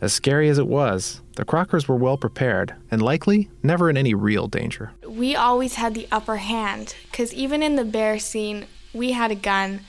As 0.00 0.12
scary 0.12 0.48
as 0.48 0.58
it 0.58 0.66
was, 0.66 1.22
the 1.36 1.44
Crockers 1.44 1.88
were 1.88 1.96
well 1.96 2.18
prepared 2.18 2.74
and 2.90 3.00
likely 3.00 3.48
never 3.62 3.88
in 3.88 3.96
any 3.96 4.12
real 4.12 4.48
danger. 4.48 4.92
We 5.06 5.34
always 5.34 5.76
had 5.76 5.94
the 5.94 6.08
upper 6.12 6.36
hand 6.36 6.94
because 7.10 7.32
even 7.32 7.62
in 7.62 7.76
the 7.76 7.84
bear 7.84 8.18
scene, 8.18 8.66
we 8.92 9.12
had 9.12 9.30
a 9.30 9.36
gun. 9.36 9.80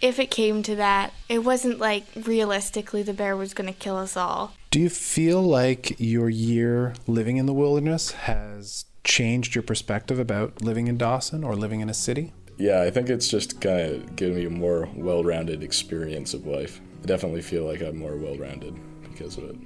If 0.00 0.18
it 0.18 0.30
came 0.30 0.62
to 0.64 0.76
that, 0.76 1.12
it 1.28 1.38
wasn't 1.40 1.78
like 1.78 2.04
realistically 2.14 3.02
the 3.02 3.14
bear 3.14 3.36
was 3.36 3.54
going 3.54 3.72
to 3.72 3.78
kill 3.78 3.96
us 3.96 4.16
all. 4.16 4.52
Do 4.70 4.80
you 4.80 4.90
feel 4.90 5.42
like 5.42 5.98
your 5.98 6.28
year 6.28 6.94
living 7.06 7.38
in 7.38 7.46
the 7.46 7.54
wilderness 7.54 8.12
has 8.12 8.84
changed 9.04 9.54
your 9.54 9.62
perspective 9.62 10.18
about 10.18 10.60
living 10.60 10.86
in 10.88 10.98
Dawson 10.98 11.44
or 11.44 11.56
living 11.56 11.80
in 11.80 11.88
a 11.88 11.94
city? 11.94 12.34
Yeah, 12.58 12.82
I 12.82 12.90
think 12.90 13.08
it's 13.08 13.28
just 13.28 13.60
kind 13.60 13.80
of 13.80 14.16
given 14.16 14.36
me 14.36 14.44
a 14.46 14.50
more 14.50 14.88
well 14.94 15.24
rounded 15.24 15.62
experience 15.62 16.34
of 16.34 16.46
life. 16.46 16.80
I 17.02 17.06
definitely 17.06 17.42
feel 17.42 17.64
like 17.64 17.80
I'm 17.80 17.96
more 17.96 18.16
well 18.16 18.36
rounded 18.36 18.74
because 19.02 19.38
of 19.38 19.44
it. 19.44 19.56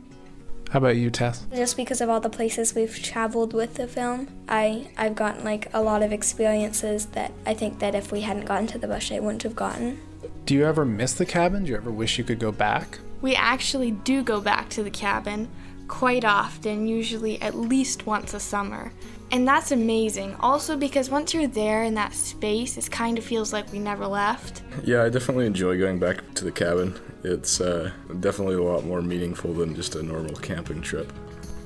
How 0.71 0.79
about 0.79 0.97
you, 0.97 1.11
Tess? 1.11 1.47
Just 1.53 1.77
because 1.77 2.01
of 2.01 2.09
all 2.09 2.21
the 2.21 2.31
places 2.31 2.77
we've 2.77 3.03
traveled 3.03 3.53
with 3.53 3.75
the 3.75 3.88
film, 3.88 4.29
I 4.49 4.88
I've 4.97 5.16
gotten 5.16 5.45
like 5.45 5.69
a 5.75 5.83
lot 5.83 6.03
of 6.05 6.12
experiences 6.12 7.07
that 7.07 7.33
I 7.45 7.55
think 7.55 7.81
that 7.81 7.97
if 7.97 8.12
we 8.12 8.21
hadn't 8.21 8.45
gotten 8.45 8.69
to 8.69 8.79
the 8.79 8.87
bush, 8.87 9.11
I 9.11 9.19
wouldn't 9.19 9.43
have 9.43 9.57
gotten. 9.57 10.01
Do 10.44 10.55
you 10.55 10.64
ever 10.64 10.85
miss 10.85 11.14
the 11.14 11.26
cabin? 11.26 11.64
Do 11.64 11.70
you 11.70 11.76
ever 11.76 11.90
wish 11.90 12.18
you 12.18 12.24
could 12.24 12.38
go 12.38 12.50
back? 12.50 12.98
We 13.20 13.37
actually 13.37 13.92
do 13.92 14.22
go 14.22 14.40
back 14.40 14.68
to 14.70 14.83
the 14.83 14.90
cabin 14.90 15.48
quite 15.87 16.24
often, 16.24 16.87
usually 16.87 17.40
at 17.42 17.55
least 17.55 18.07
once 18.07 18.33
a 18.33 18.40
summer. 18.40 18.92
And 19.33 19.46
that's 19.46 19.70
amazing. 19.70 20.35
Also, 20.40 20.76
because 20.76 21.11
once 21.11 21.35
you're 21.35 21.46
there 21.46 21.85
in 21.85 21.94
that 21.94 22.14
space, 22.14 22.76
it 22.76 22.90
kind 22.90 23.18
of 23.18 23.24
feels 23.24 23.53
like 23.53 23.70
we 23.72 23.79
never 23.79 24.07
left. 24.07 24.62
Yeah, 24.85 25.05
I 25.05 25.09
definitely 25.09 25.46
enjoy 25.46 25.79
going 25.79 25.98
back 25.98 26.35
to 26.35 26.44
the 26.44 26.53
cabin. 26.53 26.98
It's 27.22 27.61
uh, 27.61 27.92
definitely 28.20 28.57
a 28.57 28.62
lot 28.62 28.85
more 28.85 29.03
meaningful 29.03 29.53
than 29.53 29.74
just 29.74 29.94
a 29.94 30.03
normal 30.03 30.35
camping 30.37 30.81
trip. 30.81 31.12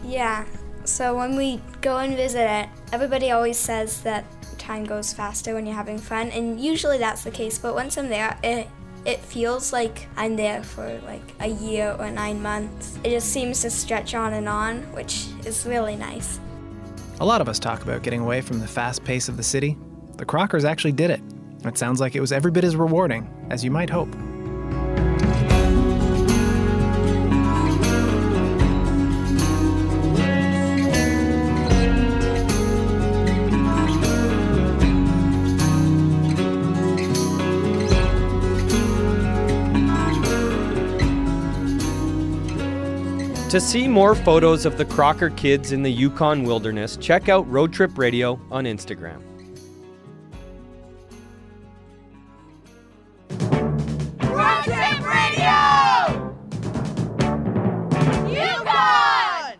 Yeah. 0.04 0.44
So 0.84 1.16
when 1.16 1.36
we 1.36 1.60
go 1.80 1.98
and 1.98 2.14
visit 2.14 2.48
it, 2.48 2.68
everybody 2.92 3.30
always 3.30 3.58
says 3.58 4.02
that 4.02 4.24
time 4.58 4.84
goes 4.84 5.12
faster 5.12 5.54
when 5.54 5.66
you're 5.66 5.74
having 5.74 5.98
fun, 5.98 6.28
and 6.28 6.60
usually 6.60 6.98
that's 6.98 7.24
the 7.24 7.30
case. 7.30 7.58
But 7.58 7.74
once 7.74 7.96
I'm 7.96 8.08
there, 8.08 8.36
it 8.42 8.68
it 9.04 9.20
feels 9.20 9.72
like 9.72 10.08
I'm 10.16 10.34
there 10.34 10.62
for 10.62 10.98
like 11.04 11.22
a 11.40 11.48
year 11.48 11.94
or 11.98 12.10
nine 12.10 12.40
months. 12.40 12.98
It 13.04 13.10
just 13.10 13.28
seems 13.30 13.60
to 13.62 13.70
stretch 13.70 14.14
on 14.14 14.32
and 14.32 14.48
on, 14.48 14.80
which 14.92 15.26
is 15.44 15.66
really 15.66 15.96
nice. 15.96 16.40
A 17.20 17.24
lot 17.24 17.40
of 17.40 17.48
us 17.48 17.58
talk 17.58 17.82
about 17.82 18.02
getting 18.02 18.20
away 18.20 18.40
from 18.40 18.60
the 18.60 18.66
fast 18.66 19.04
pace 19.04 19.28
of 19.28 19.36
the 19.36 19.42
city. 19.42 19.76
The 20.16 20.24
Crockers 20.24 20.64
actually 20.64 20.92
did 20.92 21.10
it. 21.10 21.20
It 21.64 21.76
sounds 21.78 22.00
like 22.00 22.14
it 22.14 22.20
was 22.20 22.32
every 22.32 22.50
bit 22.50 22.64
as 22.64 22.76
rewarding 22.76 23.28
as 23.50 23.62
you 23.62 23.70
might 23.70 23.90
hope. 23.90 24.08
To 43.50 43.60
see 43.60 43.86
more 43.86 44.16
photos 44.16 44.66
of 44.66 44.78
the 44.78 44.84
Crocker 44.84 45.30
kids 45.30 45.70
in 45.70 45.84
the 45.84 45.92
Yukon 45.92 46.42
wilderness, 46.42 46.96
check 46.96 47.28
out 47.28 47.48
Road 47.48 47.72
Trip 47.72 47.96
Radio 47.96 48.40
on 48.50 48.64
Instagram. 48.64 49.22
Road 54.22 54.64
Trip 54.64 55.06
Radio! 55.06 56.34
Yukon! 58.28 59.54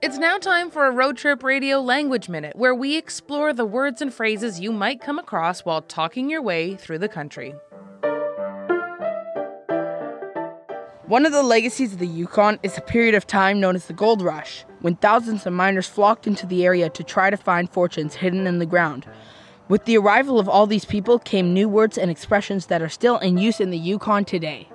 It's 0.00 0.16
now 0.16 0.38
time 0.38 0.70
for 0.70 0.86
a 0.86 0.90
Road 0.90 1.18
Trip 1.18 1.42
Radio 1.42 1.80
Language 1.80 2.30
Minute, 2.30 2.56
where 2.56 2.74
we 2.74 2.96
explore 2.96 3.52
the 3.52 3.66
words 3.66 4.00
and 4.00 4.14
phrases 4.14 4.58
you 4.58 4.72
might 4.72 5.02
come 5.02 5.18
across 5.18 5.66
while 5.66 5.82
talking 5.82 6.30
your 6.30 6.40
way 6.40 6.76
through 6.76 7.00
the 7.00 7.10
country. 7.10 7.54
One 11.06 11.26
of 11.26 11.32
the 11.32 11.42
legacies 11.42 11.92
of 11.92 11.98
the 11.98 12.06
Yukon 12.06 12.58
is 12.62 12.78
a 12.78 12.80
period 12.80 13.14
of 13.14 13.26
time 13.26 13.60
known 13.60 13.76
as 13.76 13.84
the 13.84 13.92
Gold 13.92 14.22
Rush, 14.22 14.64
when 14.80 14.96
thousands 14.96 15.44
of 15.44 15.52
miners 15.52 15.86
flocked 15.86 16.26
into 16.26 16.46
the 16.46 16.64
area 16.64 16.88
to 16.88 17.04
try 17.04 17.28
to 17.28 17.36
find 17.36 17.68
fortunes 17.68 18.14
hidden 18.14 18.46
in 18.46 18.58
the 18.58 18.64
ground. 18.64 19.04
With 19.68 19.84
the 19.84 19.98
arrival 19.98 20.38
of 20.38 20.48
all 20.48 20.66
these 20.66 20.86
people 20.86 21.18
came 21.18 21.52
new 21.52 21.68
words 21.68 21.98
and 21.98 22.10
expressions 22.10 22.66
that 22.66 22.80
are 22.80 22.88
still 22.88 23.18
in 23.18 23.36
use 23.36 23.60
in 23.60 23.70
the 23.70 23.76
Yukon 23.76 24.24
today. 24.24 24.70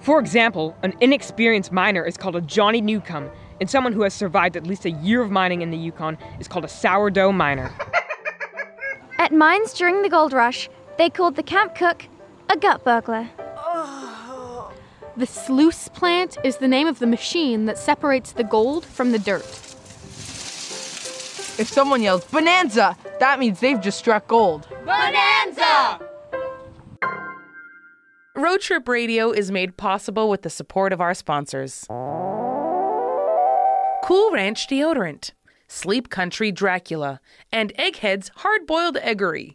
For 0.00 0.18
example, 0.18 0.76
an 0.82 0.92
inexperienced 1.00 1.70
miner 1.70 2.04
is 2.04 2.16
called 2.16 2.34
a 2.34 2.40
Johnny 2.40 2.80
Newcome, 2.80 3.30
and 3.60 3.70
someone 3.70 3.92
who 3.92 4.02
has 4.02 4.12
survived 4.12 4.56
at 4.56 4.66
least 4.66 4.86
a 4.86 4.90
year 4.90 5.22
of 5.22 5.30
mining 5.30 5.62
in 5.62 5.70
the 5.70 5.78
Yukon 5.78 6.18
is 6.40 6.48
called 6.48 6.64
a 6.64 6.68
sourdough 6.68 7.30
miner. 7.30 7.72
At 9.18 9.32
mines 9.32 9.72
during 9.72 10.02
the 10.02 10.08
gold 10.08 10.32
rush, 10.32 10.68
they 10.98 11.10
called 11.10 11.36
the 11.36 11.44
camp 11.44 11.76
cook 11.76 12.06
a 12.50 12.56
gut 12.56 12.82
burglar. 12.82 13.30
The 15.16 15.26
sluice 15.26 15.86
plant 15.88 16.36
is 16.42 16.56
the 16.56 16.66
name 16.66 16.88
of 16.88 16.98
the 16.98 17.06
machine 17.06 17.66
that 17.66 17.78
separates 17.78 18.32
the 18.32 18.42
gold 18.42 18.84
from 18.84 19.12
the 19.12 19.18
dirt. 19.18 19.44
If 21.56 21.68
someone 21.68 22.02
yells 22.02 22.24
Bonanza, 22.24 22.96
that 23.20 23.38
means 23.38 23.60
they've 23.60 23.80
just 23.80 23.98
struck 23.98 24.26
gold. 24.26 24.66
Bonanza! 24.84 26.00
Road 28.34 28.60
Trip 28.60 28.88
Radio 28.88 29.30
is 29.30 29.52
made 29.52 29.76
possible 29.76 30.28
with 30.28 30.42
the 30.42 30.50
support 30.50 30.92
of 30.92 31.00
our 31.00 31.14
sponsors 31.14 31.86
Cool 34.02 34.32
Ranch 34.32 34.66
Deodorant, 34.66 35.30
Sleep 35.68 36.10
Country 36.10 36.50
Dracula, 36.50 37.20
and 37.52 37.72
Egghead's 37.78 38.32
Hard 38.36 38.66
Boiled 38.66 38.96
Eggery. 38.96 39.54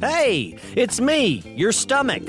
Hey, 0.00 0.58
it's 0.74 1.00
me, 1.00 1.42
your 1.56 1.70
stomach. 1.70 2.24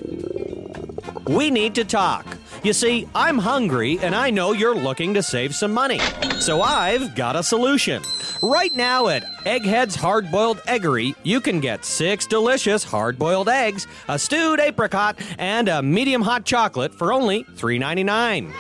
We 1.28 1.50
need 1.50 1.76
to 1.76 1.84
talk. 1.84 2.38
You 2.64 2.74
see, 2.74 3.08
I'm 3.16 3.38
hungry 3.40 3.98
and 4.00 4.14
I 4.16 4.30
know 4.30 4.52
you're 4.52 4.76
looking 4.76 5.14
to 5.16 5.24
save 5.24 5.56
some 5.56 5.74
money. 5.74 6.00
So 6.40 6.62
I've 6.62 7.16
got 7.16 7.36
a 7.36 7.44
solution. 7.44 8.04
Right 8.42 8.74
now 8.76 9.08
at 9.08 9.24
Egghead's 9.44 9.96
Hard 9.96 10.32
Boiled 10.32 10.60
Eggery, 10.68 11.16
you 11.24 11.42
can 11.42 11.60
get 11.60 11.84
six 11.84 12.28
delicious 12.28 12.84
hard 12.84 13.18
boiled 13.18 13.50
eggs, 13.50 13.88
a 14.08 14.20
stewed 14.20 14.60
apricot, 14.60 15.20
and 15.40 15.68
a 15.68 15.82
medium 15.82 16.22
hot 16.22 16.46
chocolate 16.46 16.94
for 16.94 17.12
only 17.12 17.44
$3.99. 17.44 18.54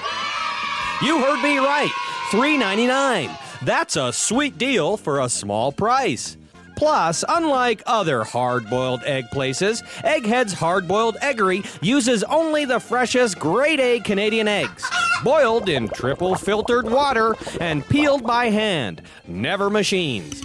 You 1.01 1.19
heard 1.19 1.43
me 1.43 1.57
right 1.59 1.91
$3.99. 2.31 3.37
That's 3.63 3.95
a 3.95 4.11
sweet 4.11 4.57
deal 4.57 4.97
for 4.97 5.21
a 5.21 5.29
small 5.29 5.71
price. 5.71 6.37
Plus, 6.75 7.23
unlike 7.27 7.81
other 7.85 8.23
hard 8.23 8.69
boiled 8.69 9.01
egg 9.03 9.29
places, 9.31 9.81
Egghead's 10.03 10.53
Hard 10.53 10.87
Boiled 10.87 11.15
Eggery 11.21 11.65
uses 11.81 12.23
only 12.25 12.65
the 12.65 12.79
freshest 12.79 13.39
grade 13.39 13.79
A 13.79 13.99
Canadian 14.01 14.47
eggs, 14.47 14.83
boiled 15.23 15.69
in 15.69 15.87
triple 15.89 16.35
filtered 16.35 16.89
water 16.89 17.35
and 17.61 17.87
peeled 17.87 18.23
by 18.23 18.49
hand, 18.49 19.01
never 19.27 19.69
machines. 19.69 20.41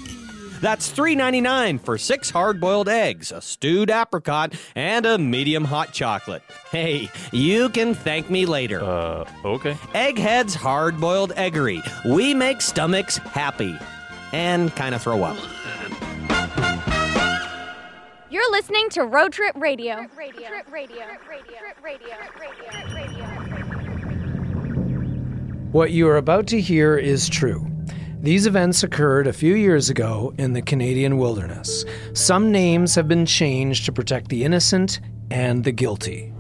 That's 0.60 0.92
$3.99 0.92 1.80
for 1.80 1.96
six 1.96 2.28
hard 2.28 2.60
boiled 2.60 2.88
eggs, 2.88 3.32
a 3.32 3.40
stewed 3.40 3.90
apricot, 3.90 4.54
and 4.74 5.06
a 5.06 5.16
medium 5.16 5.64
hot 5.64 5.92
chocolate. 5.92 6.42
Hey, 6.70 7.10
you 7.32 7.70
can 7.70 7.94
thank 7.94 8.28
me 8.28 8.44
later. 8.44 8.82
Uh, 8.82 9.24
okay. 9.44 9.72
Egghead's 9.94 10.54
Hard 10.54 11.00
Boiled 11.00 11.32
Eggery. 11.32 11.80
We 12.04 12.34
make 12.34 12.60
stomachs 12.60 13.16
happy 13.16 13.76
and 14.32 14.74
kind 14.76 14.94
of 14.94 15.02
throw 15.02 15.22
up. 15.22 15.38
You're 18.40 18.52
listening 18.52 18.88
to 18.92 19.04
Road 19.04 19.34
Trip 19.34 19.54
Radio. 19.54 20.06
What 25.72 25.90
you 25.90 26.08
are 26.08 26.16
about 26.16 26.46
to 26.46 26.58
hear 26.58 26.96
is 26.96 27.28
true. 27.28 27.70
These 28.22 28.46
events 28.46 28.82
occurred 28.82 29.26
a 29.26 29.34
few 29.34 29.54
years 29.54 29.90
ago 29.90 30.32
in 30.38 30.54
the 30.54 30.62
Canadian 30.62 31.18
wilderness. 31.18 31.84
Some 32.14 32.50
names 32.50 32.94
have 32.94 33.06
been 33.06 33.26
changed 33.26 33.84
to 33.84 33.92
protect 33.92 34.30
the 34.30 34.42
innocent 34.42 35.00
and 35.30 35.62
the 35.62 35.72
guilty. 35.72 36.32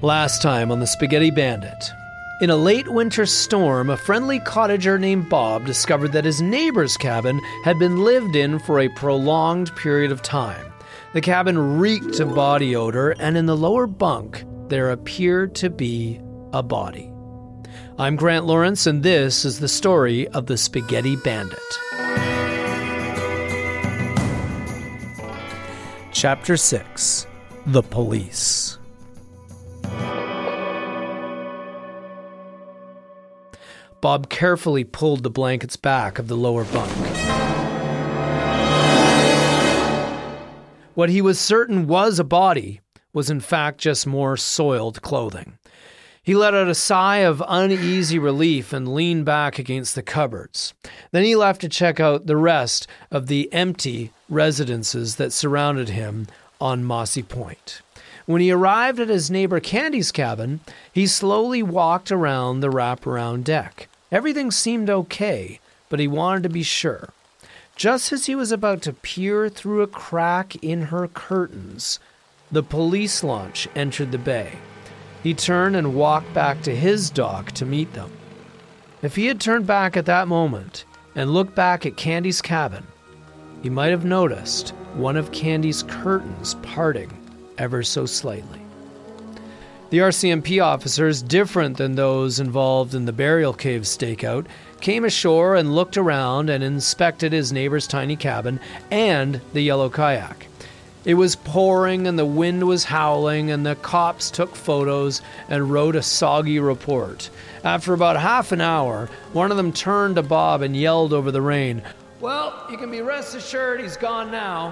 Last 0.00 0.40
time 0.40 0.72
on 0.72 0.80
the 0.80 0.86
Spaghetti 0.86 1.30
Bandit. 1.30 1.99
In 2.40 2.48
a 2.48 2.56
late 2.56 2.88
winter 2.88 3.26
storm, 3.26 3.90
a 3.90 3.98
friendly 3.98 4.40
cottager 4.40 4.98
named 4.98 5.28
Bob 5.28 5.66
discovered 5.66 6.12
that 6.12 6.24
his 6.24 6.40
neighbor's 6.40 6.96
cabin 6.96 7.38
had 7.64 7.78
been 7.78 8.02
lived 8.02 8.34
in 8.34 8.58
for 8.58 8.80
a 8.80 8.88
prolonged 8.88 9.76
period 9.76 10.10
of 10.10 10.22
time. 10.22 10.72
The 11.12 11.20
cabin 11.20 11.78
reeked 11.78 12.18
of 12.18 12.34
body 12.34 12.74
odor, 12.74 13.10
and 13.10 13.36
in 13.36 13.44
the 13.44 13.58
lower 13.58 13.86
bunk, 13.86 14.44
there 14.68 14.90
appeared 14.90 15.54
to 15.56 15.68
be 15.68 16.18
a 16.54 16.62
body. 16.62 17.12
I'm 17.98 18.16
Grant 18.16 18.46
Lawrence, 18.46 18.86
and 18.86 19.02
this 19.02 19.44
is 19.44 19.60
the 19.60 19.68
story 19.68 20.26
of 20.28 20.46
the 20.46 20.56
Spaghetti 20.56 21.16
Bandit. 21.16 21.58
Chapter 26.10 26.56
6 26.56 27.26
The 27.66 27.82
Police. 27.82 28.78
Bob 34.00 34.28
carefully 34.28 34.84
pulled 34.84 35.22
the 35.22 35.30
blankets 35.30 35.76
back 35.76 36.18
of 36.18 36.28
the 36.28 36.36
lower 36.36 36.64
bunk. 36.64 36.90
What 40.94 41.10
he 41.10 41.22
was 41.22 41.38
certain 41.38 41.86
was 41.86 42.18
a 42.18 42.24
body 42.24 42.80
was 43.12 43.30
in 43.30 43.40
fact 43.40 43.78
just 43.78 44.06
more 44.06 44.36
soiled 44.36 45.02
clothing. 45.02 45.58
He 46.22 46.34
let 46.34 46.54
out 46.54 46.68
a 46.68 46.74
sigh 46.74 47.18
of 47.18 47.42
uneasy 47.48 48.18
relief 48.18 48.72
and 48.72 48.94
leaned 48.94 49.24
back 49.24 49.58
against 49.58 49.94
the 49.94 50.02
cupboards. 50.02 50.74
Then 51.10 51.24
he 51.24 51.34
left 51.34 51.60
to 51.62 51.68
check 51.68 51.98
out 51.98 52.26
the 52.26 52.36
rest 52.36 52.86
of 53.10 53.26
the 53.26 53.52
empty 53.52 54.12
residences 54.28 55.16
that 55.16 55.32
surrounded 55.32 55.88
him 55.88 56.26
on 56.60 56.84
Mossy 56.84 57.22
Point. 57.22 57.80
When 58.26 58.40
he 58.40 58.52
arrived 58.52 59.00
at 59.00 59.08
his 59.08 59.30
neighbor 59.30 59.58
Candy's 59.58 60.12
cabin, 60.12 60.60
he 60.92 61.06
slowly 61.06 61.62
walked 61.62 62.12
around 62.12 62.60
the 62.60 62.70
wraparound 62.70 63.44
deck. 63.44 63.88
Everything 64.12 64.50
seemed 64.50 64.90
okay, 64.90 65.60
but 65.88 66.00
he 66.00 66.08
wanted 66.08 66.42
to 66.42 66.48
be 66.48 66.62
sure. 66.62 67.10
Just 67.76 68.12
as 68.12 68.26
he 68.26 68.34
was 68.34 68.52
about 68.52 68.82
to 68.82 68.92
peer 68.92 69.48
through 69.48 69.82
a 69.82 69.86
crack 69.86 70.56
in 70.62 70.82
her 70.82 71.08
curtains, 71.08 71.98
the 72.50 72.62
police 72.62 73.22
launch 73.22 73.68
entered 73.76 74.12
the 74.12 74.18
bay. 74.18 74.52
He 75.22 75.34
turned 75.34 75.76
and 75.76 75.94
walked 75.94 76.32
back 76.34 76.62
to 76.62 76.74
his 76.74 77.10
dock 77.10 77.52
to 77.52 77.64
meet 77.64 77.92
them. 77.92 78.10
If 79.02 79.16
he 79.16 79.26
had 79.26 79.40
turned 79.40 79.66
back 79.66 79.96
at 79.96 80.06
that 80.06 80.28
moment 80.28 80.84
and 81.14 81.32
looked 81.32 81.54
back 81.54 81.86
at 81.86 81.96
Candy's 81.96 82.42
cabin, 82.42 82.86
he 83.62 83.70
might 83.70 83.90
have 83.90 84.04
noticed 84.04 84.70
one 84.94 85.16
of 85.16 85.32
Candy's 85.32 85.82
curtains 85.84 86.54
parting 86.62 87.10
ever 87.58 87.82
so 87.82 88.06
slightly. 88.06 88.60
The 89.90 89.98
RCMP 89.98 90.64
officers, 90.64 91.20
different 91.20 91.76
than 91.76 91.96
those 91.96 92.38
involved 92.38 92.94
in 92.94 93.06
the 93.06 93.12
burial 93.12 93.52
cave 93.52 93.82
stakeout, 93.82 94.46
came 94.80 95.04
ashore 95.04 95.56
and 95.56 95.74
looked 95.74 95.96
around 95.96 96.48
and 96.48 96.62
inspected 96.62 97.32
his 97.32 97.52
neighbor's 97.52 97.88
tiny 97.88 98.14
cabin 98.14 98.60
and 98.92 99.40
the 99.52 99.62
yellow 99.62 99.90
kayak. 99.90 100.46
It 101.04 101.14
was 101.14 101.34
pouring 101.34 102.06
and 102.06 102.16
the 102.16 102.24
wind 102.24 102.68
was 102.68 102.84
howling, 102.84 103.50
and 103.50 103.66
the 103.66 103.74
cops 103.74 104.30
took 104.30 104.54
photos 104.54 105.22
and 105.48 105.72
wrote 105.72 105.96
a 105.96 106.02
soggy 106.02 106.60
report. 106.60 107.28
After 107.64 107.92
about 107.92 108.16
half 108.16 108.52
an 108.52 108.60
hour, 108.60 109.08
one 109.32 109.50
of 109.50 109.56
them 109.56 109.72
turned 109.72 110.14
to 110.16 110.22
Bob 110.22 110.62
and 110.62 110.76
yelled 110.76 111.12
over 111.12 111.32
the 111.32 111.42
rain, 111.42 111.82
Well, 112.20 112.64
you 112.70 112.76
can 112.76 112.92
be 112.92 113.00
rest 113.00 113.34
assured 113.34 113.80
he's 113.80 113.96
gone 113.96 114.30
now. 114.30 114.70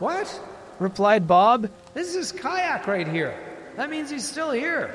What? 0.00 0.40
replied 0.80 1.28
Bob. 1.28 1.70
This 1.94 2.08
is 2.08 2.14
his 2.14 2.32
kayak 2.32 2.88
right 2.88 3.06
here. 3.06 3.49
That 3.80 3.88
means 3.88 4.10
he's 4.10 4.28
still 4.28 4.50
here. 4.50 4.94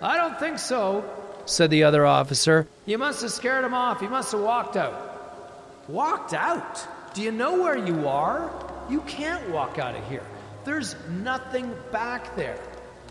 I 0.00 0.16
don't 0.16 0.38
think 0.38 0.60
so, 0.60 1.04
said 1.44 1.70
the 1.70 1.82
other 1.82 2.06
officer. 2.06 2.68
You 2.86 2.96
must 2.96 3.20
have 3.22 3.32
scared 3.32 3.64
him 3.64 3.74
off. 3.74 3.98
He 3.98 4.06
must 4.06 4.30
have 4.30 4.40
walked 4.40 4.76
out. 4.76 5.88
Walked 5.88 6.32
out? 6.32 6.86
Do 7.14 7.22
you 7.22 7.32
know 7.32 7.60
where 7.60 7.76
you 7.76 8.06
are? 8.06 8.48
You 8.88 9.00
can't 9.00 9.50
walk 9.50 9.80
out 9.80 9.96
of 9.96 10.08
here. 10.08 10.22
There's 10.64 10.94
nothing 11.10 11.74
back 11.90 12.36
there. 12.36 12.60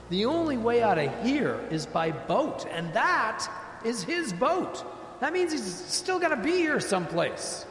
The 0.10 0.24
only 0.24 0.56
way 0.56 0.82
out 0.82 0.98
of 0.98 1.26
here 1.26 1.60
is 1.70 1.86
by 1.86 2.12
boat, 2.12 2.66
and 2.72 2.94
that 2.94 3.46
is 3.84 4.04
his 4.04 4.32
boat. 4.32 4.86
That 5.20 5.34
means 5.34 5.52
he's 5.52 5.76
still 5.76 6.20
got 6.20 6.30
to 6.30 6.38
be 6.38 6.52
here 6.52 6.80
someplace. 6.80 7.66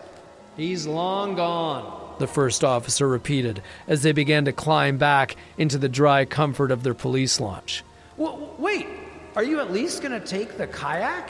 He's 0.59 0.87
long 0.87 1.37
gone, 1.37 2.00
the 2.21 2.29
first 2.29 2.63
officer 2.63 3.09
repeated 3.09 3.61
as 3.89 4.05
they 4.05 4.13
began 4.13 4.45
to 4.45 4.53
climb 4.53 4.97
back 4.97 5.35
into 5.59 5.77
the 5.79 5.89
dry 5.89 6.25
comfort 6.25 6.71
of 6.71 6.85
their 6.85 6.95
police 6.95 7.41
launch. 7.41 7.83
W- 8.17 8.47
wait, 8.59 8.87
are 9.35 9.43
you 9.43 9.59
at 9.59 9.73
least 9.73 10.03
going 10.03 10.19
to 10.19 10.25
take 10.25 10.57
the 10.57 10.69
kayak? 10.69 11.29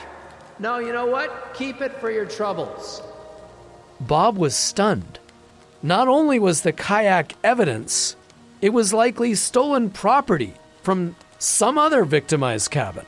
No, 0.58 0.78
you 0.78 0.92
know 0.92 1.06
what? 1.06 1.54
Keep 1.54 1.80
it 1.80 1.92
for 2.00 2.10
your 2.10 2.26
troubles. 2.26 3.02
Bob 4.00 4.36
was 4.36 4.54
stunned. 4.54 5.18
Not 5.82 6.08
only 6.08 6.38
was 6.38 6.60
the 6.60 6.72
kayak 6.72 7.34
evidence, 7.42 8.16
it 8.60 8.74
was 8.74 8.92
likely 8.92 9.34
stolen 9.34 9.88
property 9.88 10.52
from 10.82 11.16
some 11.38 11.78
other 11.78 12.04
victimized 12.04 12.70
cabin. 12.70 13.06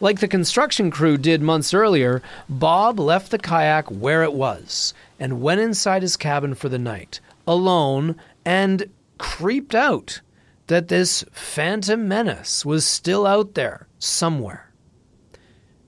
Like 0.00 0.20
the 0.20 0.28
construction 0.28 0.92
crew 0.92 1.18
did 1.18 1.42
months 1.42 1.74
earlier, 1.74 2.22
Bob 2.48 3.00
left 3.00 3.32
the 3.32 3.38
kayak 3.38 3.90
where 3.90 4.22
it 4.22 4.32
was 4.32 4.94
and 5.18 5.42
went 5.42 5.60
inside 5.60 6.02
his 6.02 6.16
cabin 6.16 6.54
for 6.54 6.68
the 6.68 6.78
night, 6.78 7.20
alone, 7.48 8.14
and 8.44 8.88
creeped 9.18 9.74
out 9.74 10.20
that 10.68 10.86
this 10.86 11.24
phantom 11.32 12.06
menace 12.06 12.64
was 12.64 12.86
still 12.86 13.26
out 13.26 13.54
there 13.54 13.88
somewhere. 13.98 14.70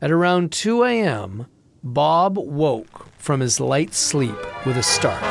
At 0.02 0.10
around 0.10 0.50
2 0.50 0.82
a.m., 0.84 1.46
Bob 1.84 2.36
woke 2.36 3.06
from 3.16 3.38
his 3.38 3.60
light 3.60 3.94
sleep 3.94 4.36
with 4.66 4.76
a 4.76 4.82
start. 4.82 5.22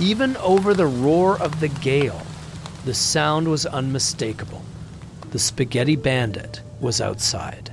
Even 0.00 0.36
over 0.36 0.74
the 0.74 0.86
roar 0.86 1.42
of 1.42 1.58
the 1.58 1.68
gale, 1.68 2.22
the 2.84 2.94
sound 2.94 3.48
was 3.48 3.66
unmistakable. 3.66 4.62
The 5.30 5.38
spaghetti 5.38 5.94
bandit 5.94 6.60
was 6.80 7.00
outside. 7.00 7.72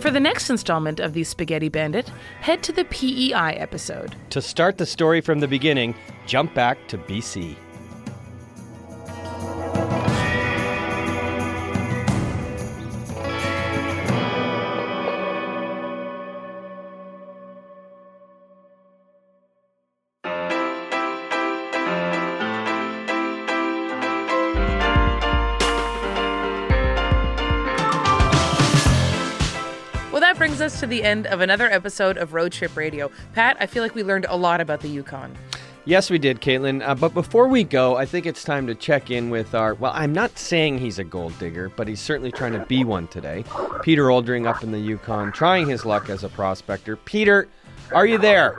For 0.00 0.10
the 0.10 0.18
next 0.18 0.50
installment 0.50 0.98
of 0.98 1.12
the 1.12 1.22
Spaghetti 1.22 1.68
Bandit, 1.68 2.08
head 2.40 2.64
to 2.64 2.72
the 2.72 2.86
PEI 2.86 3.54
episode. 3.54 4.16
To 4.30 4.42
start 4.42 4.78
the 4.78 4.84
story 4.84 5.20
from 5.20 5.38
the 5.38 5.46
beginning, 5.46 5.94
jump 6.26 6.52
back 6.54 6.88
to 6.88 6.98
BC. 6.98 7.54
Brings 30.42 30.60
us 30.60 30.80
to 30.80 30.88
the 30.88 31.04
end 31.04 31.28
of 31.28 31.40
another 31.40 31.70
episode 31.70 32.16
of 32.16 32.34
Road 32.34 32.50
Trip 32.50 32.76
Radio. 32.76 33.12
Pat, 33.32 33.56
I 33.60 33.66
feel 33.66 33.80
like 33.80 33.94
we 33.94 34.02
learned 34.02 34.26
a 34.28 34.36
lot 34.36 34.60
about 34.60 34.80
the 34.80 34.88
Yukon. 34.88 35.32
Yes, 35.84 36.10
we 36.10 36.18
did, 36.18 36.40
Caitlin. 36.40 36.84
Uh, 36.84 36.96
but 36.96 37.14
before 37.14 37.46
we 37.46 37.62
go, 37.62 37.94
I 37.94 38.06
think 38.06 38.26
it's 38.26 38.42
time 38.42 38.66
to 38.66 38.74
check 38.74 39.12
in 39.12 39.30
with 39.30 39.54
our. 39.54 39.74
Well, 39.74 39.92
I'm 39.94 40.12
not 40.12 40.36
saying 40.36 40.78
he's 40.78 40.98
a 40.98 41.04
gold 41.04 41.38
digger, 41.38 41.68
but 41.68 41.86
he's 41.86 42.00
certainly 42.00 42.32
trying 42.32 42.54
to 42.54 42.66
be 42.66 42.82
one 42.82 43.06
today. 43.06 43.44
Peter 43.84 44.06
Oldring 44.06 44.48
up 44.48 44.64
in 44.64 44.72
the 44.72 44.80
Yukon, 44.80 45.30
trying 45.30 45.68
his 45.68 45.84
luck 45.84 46.10
as 46.10 46.24
a 46.24 46.28
prospector. 46.28 46.96
Peter, 46.96 47.46
are 47.92 48.04
you 48.04 48.18
there? 48.18 48.58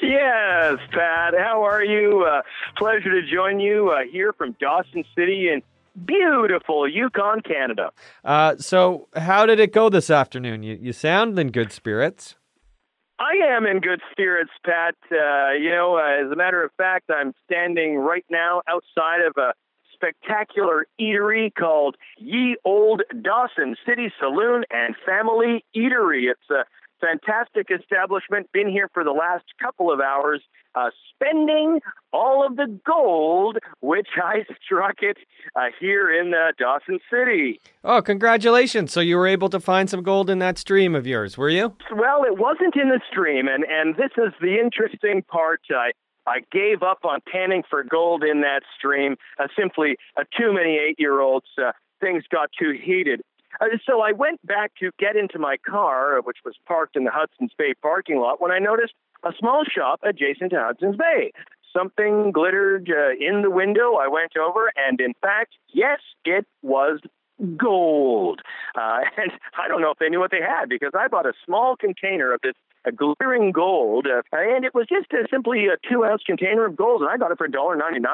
Yes, 0.00 0.78
Pat. 0.92 1.34
How 1.36 1.64
are 1.66 1.82
you? 1.82 2.24
Uh, 2.24 2.42
pleasure 2.76 3.10
to 3.20 3.22
join 3.28 3.58
you 3.58 3.90
uh, 3.90 4.02
here 4.08 4.32
from 4.32 4.54
Dawson 4.60 5.04
City 5.16 5.48
in 5.48 5.60
beautiful 6.04 6.88
Yukon, 6.88 7.40
Canada. 7.40 7.90
Uh, 8.24 8.56
so, 8.56 9.08
how 9.16 9.46
did 9.46 9.60
it 9.60 9.72
go 9.72 9.88
this 9.88 10.10
afternoon? 10.10 10.62
You, 10.62 10.78
you 10.80 10.92
sound 10.92 11.38
in 11.38 11.50
good 11.50 11.72
spirits. 11.72 12.36
I 13.18 13.54
am 13.54 13.66
in 13.66 13.80
good 13.80 14.00
spirits, 14.10 14.50
Pat. 14.64 14.94
Uh, 15.12 15.52
you 15.52 15.70
know, 15.70 15.98
uh, 15.98 16.24
as 16.24 16.32
a 16.32 16.36
matter 16.36 16.64
of 16.64 16.70
fact, 16.78 17.10
I'm 17.10 17.34
standing 17.44 17.96
right 17.96 18.24
now 18.30 18.62
outside 18.66 19.20
of 19.20 19.36
a 19.36 19.52
spectacular 19.92 20.86
eatery 20.98 21.52
called 21.54 21.96
Ye 22.18 22.56
Old 22.64 23.02
Dawson 23.20 23.76
City 23.86 24.10
Saloon 24.18 24.64
and 24.70 24.94
Family 25.04 25.64
Eatery. 25.76 26.30
It's 26.30 26.50
a 26.50 26.64
fantastic 27.00 27.68
establishment. 27.70 28.50
Been 28.52 28.70
here 28.70 28.88
for 28.94 29.04
the 29.04 29.12
last 29.12 29.44
couple 29.60 29.92
of 29.92 30.00
hours, 30.00 30.42
uh, 30.74 30.90
spending 31.14 31.80
all 32.12 32.46
of 32.46 32.56
the 32.56 32.78
gold 32.84 33.58
which 33.80 34.08
I 34.22 34.44
struck 34.64 34.96
it 35.02 35.18
uh, 35.56 35.66
here 35.78 36.10
in 36.10 36.34
uh, 36.34 36.52
Dawson 36.58 36.98
City. 37.10 37.60
Oh, 37.84 38.02
congratulations. 38.02 38.92
So, 38.92 39.00
you 39.00 39.16
were 39.16 39.26
able 39.26 39.48
to 39.50 39.60
find 39.60 39.88
some 39.88 40.02
gold 40.02 40.30
in 40.30 40.38
that 40.40 40.58
stream 40.58 40.94
of 40.94 41.06
yours, 41.06 41.36
were 41.36 41.50
you? 41.50 41.76
Well, 41.94 42.24
it 42.24 42.38
wasn't 42.38 42.76
in 42.76 42.88
the 42.88 43.00
stream, 43.10 43.48
and, 43.48 43.64
and 43.64 43.96
this 43.96 44.10
is 44.16 44.32
the 44.40 44.58
interesting 44.58 45.22
part. 45.22 45.60
I, 45.70 45.92
I 46.26 46.40
gave 46.52 46.82
up 46.82 47.04
on 47.04 47.20
panning 47.30 47.62
for 47.68 47.82
gold 47.82 48.24
in 48.24 48.40
that 48.42 48.62
stream. 48.76 49.16
Uh, 49.38 49.48
simply, 49.58 49.96
uh, 50.16 50.24
too 50.38 50.52
many 50.52 50.78
eight 50.78 50.96
year 50.98 51.20
olds, 51.20 51.46
uh, 51.58 51.72
things 52.00 52.24
got 52.30 52.50
too 52.58 52.72
heated. 52.72 53.22
Uh, 53.60 53.66
so 53.84 54.00
I 54.00 54.12
went 54.12 54.44
back 54.46 54.72
to 54.80 54.90
get 54.98 55.16
into 55.16 55.38
my 55.38 55.56
car, 55.58 56.18
uh, 56.18 56.22
which 56.22 56.38
was 56.44 56.54
parked 56.66 56.96
in 56.96 57.04
the 57.04 57.10
Hudson's 57.10 57.52
Bay 57.58 57.74
parking 57.80 58.18
lot, 58.20 58.40
when 58.40 58.50
I 58.50 58.58
noticed 58.58 58.94
a 59.24 59.32
small 59.38 59.64
shop 59.64 60.00
adjacent 60.02 60.50
to 60.50 60.60
Hudson's 60.60 60.96
Bay. 60.96 61.32
Something 61.72 62.32
glittered 62.32 62.90
uh, 62.90 63.10
in 63.18 63.42
the 63.42 63.50
window. 63.50 63.94
I 63.94 64.08
went 64.08 64.36
over, 64.36 64.72
and 64.76 65.00
in 65.00 65.14
fact, 65.22 65.54
yes, 65.72 66.00
it 66.24 66.46
was 66.62 67.00
gold. 67.56 68.40
Uh, 68.74 69.00
and 69.16 69.32
I 69.58 69.68
don't 69.68 69.80
know 69.80 69.90
if 69.90 69.98
they 69.98 70.08
knew 70.08 70.20
what 70.20 70.30
they 70.30 70.40
had 70.40 70.68
because 70.68 70.92
I 70.98 71.08
bought 71.08 71.26
a 71.26 71.32
small 71.44 71.76
container 71.76 72.32
of 72.32 72.40
this 72.42 72.54
uh, 72.86 72.90
glittering 72.90 73.52
gold, 73.52 74.06
uh, 74.06 74.22
and 74.32 74.64
it 74.64 74.74
was 74.74 74.86
just 74.88 75.06
simply 75.30 75.66
a 75.66 75.76
two 75.88 76.04
ounce 76.04 76.22
container 76.24 76.66
of 76.66 76.76
gold, 76.76 77.02
and 77.02 77.10
I 77.10 77.16
got 77.16 77.30
it 77.30 77.38
for 77.38 77.48
$1.99. 77.48 78.04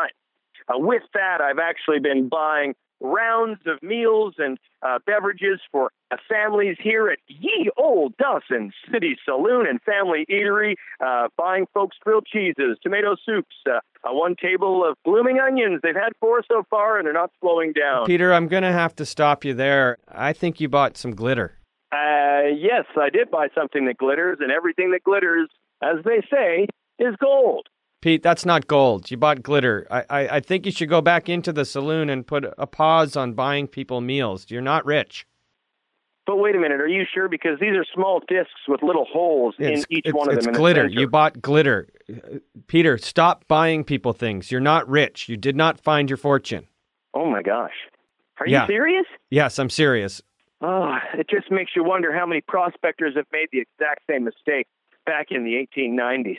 Uh, 0.68 0.78
with 0.78 1.02
that, 1.14 1.40
I've 1.40 1.60
actually 1.60 2.00
been 2.00 2.28
buying 2.28 2.74
rounds 3.00 3.60
of 3.66 3.82
meals 3.82 4.34
and 4.38 4.58
uh, 4.82 4.98
beverages 5.06 5.60
for 5.70 5.90
uh, 6.10 6.16
families 6.28 6.76
here 6.80 7.08
at 7.08 7.18
Ye 7.28 7.70
Old 7.76 8.16
Dawson 8.16 8.72
City 8.92 9.16
Saloon 9.24 9.66
and 9.66 9.80
Family 9.82 10.24
Eatery, 10.30 10.74
uh, 11.04 11.28
buying 11.36 11.66
folks 11.74 11.96
grilled 12.00 12.26
cheeses, 12.26 12.78
tomato 12.82 13.16
soups, 13.24 13.56
uh, 13.68 13.80
one 14.04 14.36
table 14.40 14.84
of 14.88 14.96
blooming 15.04 15.38
onions. 15.38 15.80
They've 15.82 15.94
had 15.94 16.12
four 16.20 16.42
so 16.50 16.64
far, 16.70 16.98
and 16.98 17.06
they're 17.06 17.12
not 17.12 17.30
slowing 17.40 17.72
down. 17.72 18.06
Peter, 18.06 18.32
I'm 18.32 18.48
going 18.48 18.62
to 18.62 18.72
have 18.72 18.94
to 18.96 19.06
stop 19.06 19.44
you 19.44 19.54
there. 19.54 19.98
I 20.08 20.32
think 20.32 20.60
you 20.60 20.68
bought 20.68 20.96
some 20.96 21.14
glitter. 21.14 21.58
Uh, 21.92 22.48
yes, 22.56 22.84
I 22.96 23.10
did 23.10 23.30
buy 23.30 23.48
something 23.54 23.86
that 23.86 23.98
glitters, 23.98 24.38
and 24.40 24.50
everything 24.50 24.90
that 24.92 25.02
glitters, 25.04 25.48
as 25.82 25.96
they 26.04 26.22
say, 26.30 26.66
is 26.98 27.14
gold. 27.20 27.68
Pete, 28.06 28.22
that's 28.22 28.46
not 28.46 28.68
gold. 28.68 29.10
You 29.10 29.16
bought 29.16 29.42
glitter. 29.42 29.84
I, 29.90 30.04
I, 30.08 30.28
I 30.36 30.40
think 30.40 30.64
you 30.64 30.70
should 30.70 30.88
go 30.88 31.00
back 31.00 31.28
into 31.28 31.52
the 31.52 31.64
saloon 31.64 32.08
and 32.08 32.24
put 32.24 32.44
a 32.56 32.64
pause 32.64 33.16
on 33.16 33.32
buying 33.32 33.66
people 33.66 34.00
meals. 34.00 34.46
You're 34.48 34.62
not 34.62 34.86
rich. 34.86 35.26
But 36.24 36.36
wait 36.36 36.54
a 36.54 36.60
minute, 36.60 36.80
are 36.80 36.86
you 36.86 37.02
sure? 37.12 37.28
Because 37.28 37.58
these 37.58 37.72
are 37.72 37.84
small 37.92 38.20
discs 38.28 38.60
with 38.68 38.84
little 38.84 39.06
holes 39.12 39.56
It's, 39.58 39.80
in 39.80 39.86
each 39.90 40.06
one 40.12 40.28
of 40.28 40.36
them. 40.40 40.50
It's 40.50 40.56
glitter. 40.56 40.86
You 40.86 41.08
bought 41.08 41.42
glitter. 41.42 41.88
Peter, 42.68 42.96
stop 42.96 43.48
buying 43.48 43.82
people 43.82 44.12
things. 44.12 44.52
You're 44.52 44.60
not 44.60 44.88
rich. 44.88 45.28
You 45.28 45.36
did 45.36 45.56
not 45.56 45.80
find 45.80 46.08
your 46.08 46.16
fortune. 46.16 46.68
Oh 47.12 47.28
my 47.28 47.42
gosh. 47.42 47.74
Are 48.38 48.46
Yeah. 48.46 48.62
you 48.62 48.66
serious? 48.68 49.06
Yes, 49.30 49.58
I'm 49.58 49.68
serious. 49.68 50.22
Oh, 50.60 50.96
it 51.14 51.28
just 51.28 51.50
makes 51.50 51.72
you 51.74 51.82
wonder 51.82 52.16
how 52.16 52.24
many 52.24 52.40
prospectors 52.40 53.16
have 53.16 53.26
made 53.32 53.48
the 53.50 53.58
exact 53.58 54.02
same 54.08 54.22
mistake 54.22 54.68
back 55.06 55.32
in 55.32 55.42
the 55.42 55.54
1890s. 55.76 56.38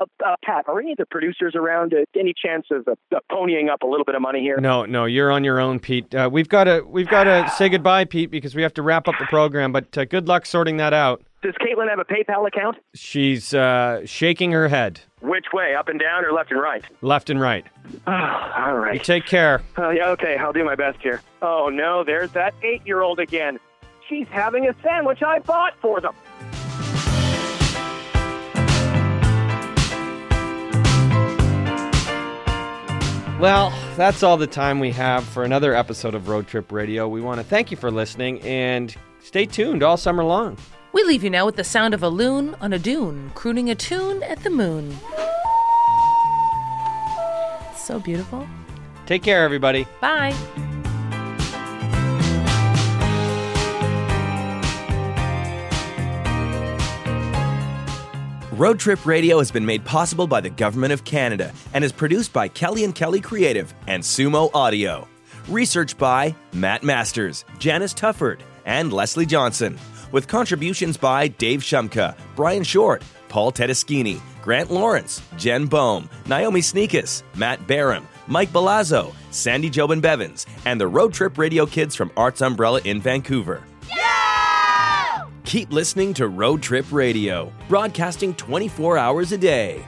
Uh, 0.00 0.06
uh, 0.24 0.34
Pat, 0.44 0.64
are 0.68 0.80
any 0.80 0.92
of 0.92 0.98
the 0.98 1.06
producers 1.06 1.54
around? 1.54 1.92
Uh, 1.92 2.04
any 2.18 2.32
chance 2.34 2.66
of 2.70 2.88
ponying 3.30 3.70
up 3.70 3.82
a 3.82 3.86
little 3.86 4.04
bit 4.04 4.14
of 4.14 4.22
money 4.22 4.40
here? 4.40 4.58
No, 4.58 4.84
no, 4.86 5.04
you're 5.04 5.30
on 5.30 5.44
your 5.44 5.60
own, 5.60 5.78
Pete. 5.78 6.14
Uh, 6.14 6.28
we've 6.32 6.48
got 6.48 6.64
to 6.64 6.82
we've 6.86 7.08
got 7.08 7.24
to 7.24 7.48
say 7.56 7.68
goodbye, 7.68 8.04
Pete, 8.04 8.30
because 8.30 8.54
we 8.54 8.62
have 8.62 8.74
to 8.74 8.82
wrap 8.82 9.08
up 9.08 9.14
the 9.18 9.26
program. 9.26 9.72
But 9.72 9.96
uh, 9.98 10.04
good 10.06 10.26
luck 10.28 10.46
sorting 10.46 10.78
that 10.78 10.92
out. 10.94 11.22
Does 11.42 11.54
Caitlin 11.54 11.88
have 11.88 11.98
a 11.98 12.04
PayPal 12.04 12.46
account? 12.46 12.76
She's 12.94 13.54
uh, 13.54 14.02
shaking 14.04 14.52
her 14.52 14.68
head, 14.68 15.00
Which 15.22 15.46
way, 15.54 15.74
up 15.74 15.88
and 15.88 15.98
down 15.98 16.22
or 16.24 16.32
left 16.32 16.50
and 16.50 16.60
right? 16.60 16.84
left 17.00 17.30
and 17.30 17.40
right. 17.40 17.64
Oh, 18.06 18.12
all 18.56 18.74
right. 18.76 18.94
You 18.94 19.00
take 19.00 19.24
care. 19.26 19.62
Uh, 19.78 19.88
yeah, 19.90 20.08
okay, 20.10 20.36
I'll 20.36 20.52
do 20.52 20.64
my 20.64 20.74
best 20.74 20.98
here. 21.02 21.22
Oh 21.42 21.68
no, 21.70 22.04
there's 22.04 22.30
that 22.32 22.54
eight-year-old 22.62 23.18
again. 23.20 23.58
She's 24.08 24.26
having 24.28 24.66
a 24.68 24.74
sandwich 24.82 25.22
I 25.22 25.38
bought 25.38 25.74
for 25.80 26.00
them. 26.00 26.14
Well, 33.40 33.72
that's 33.96 34.22
all 34.22 34.36
the 34.36 34.46
time 34.46 34.80
we 34.80 34.90
have 34.90 35.24
for 35.24 35.44
another 35.44 35.74
episode 35.74 36.14
of 36.14 36.28
Road 36.28 36.46
Trip 36.46 36.70
Radio. 36.70 37.08
We 37.08 37.22
want 37.22 37.40
to 37.40 37.44
thank 37.46 37.70
you 37.70 37.76
for 37.78 37.90
listening 37.90 38.38
and 38.42 38.94
stay 39.20 39.46
tuned 39.46 39.82
all 39.82 39.96
summer 39.96 40.22
long. 40.22 40.58
We 40.92 41.04
leave 41.04 41.24
you 41.24 41.30
now 41.30 41.46
with 41.46 41.56
the 41.56 41.64
sound 41.64 41.94
of 41.94 42.02
a 42.02 42.10
loon 42.10 42.54
on 42.60 42.74
a 42.74 42.78
dune, 42.78 43.32
crooning 43.34 43.70
a 43.70 43.74
tune 43.74 44.22
at 44.24 44.42
the 44.42 44.50
moon. 44.50 44.94
So 47.76 47.98
beautiful. 47.98 48.46
Take 49.06 49.22
care, 49.22 49.42
everybody. 49.42 49.86
Bye. 50.02 50.36
Road 58.60 58.78
Trip 58.78 59.06
Radio 59.06 59.38
has 59.38 59.50
been 59.50 59.64
made 59.64 59.86
possible 59.86 60.26
by 60.26 60.42
the 60.42 60.50
Government 60.50 60.92
of 60.92 61.02
Canada 61.04 61.50
and 61.72 61.82
is 61.82 61.92
produced 61.92 62.30
by 62.30 62.46
Kelly 62.46 62.84
and 62.84 62.94
Kelly 62.94 63.18
Creative 63.18 63.72
and 63.86 64.02
Sumo 64.02 64.50
Audio. 64.52 65.08
Research 65.48 65.96
by 65.96 66.36
Matt 66.52 66.82
Masters, 66.82 67.46
Janice 67.58 67.94
Tufford, 67.94 68.40
and 68.66 68.92
Leslie 68.92 69.24
Johnson, 69.24 69.78
with 70.12 70.28
contributions 70.28 70.98
by 70.98 71.28
Dave 71.28 71.60
Shumka, 71.60 72.14
Brian 72.36 72.62
Short, 72.62 73.02
Paul 73.30 73.50
Tedeschini, 73.50 74.20
Grant 74.42 74.70
Lawrence, 74.70 75.22
Jen 75.38 75.64
Bohm, 75.64 76.10
Naomi 76.26 76.60
Sneickus, 76.60 77.22
Matt 77.36 77.66
Barham, 77.66 78.06
Mike 78.26 78.50
Balazzo, 78.50 79.14
Sandy 79.30 79.70
Jobin 79.70 80.02
Bevans, 80.02 80.44
and 80.66 80.78
the 80.78 80.86
Road 80.86 81.14
Trip 81.14 81.38
Radio 81.38 81.64
Kids 81.64 81.96
from 81.96 82.12
Arts 82.14 82.42
Umbrella 82.42 82.82
in 82.84 83.00
Vancouver. 83.00 83.62
Keep 85.50 85.72
listening 85.72 86.14
to 86.14 86.28
Road 86.28 86.62
Trip 86.62 86.86
Radio, 86.92 87.52
broadcasting 87.68 88.32
24 88.34 88.96
hours 88.96 89.32
a 89.32 89.36
day. 89.36 89.84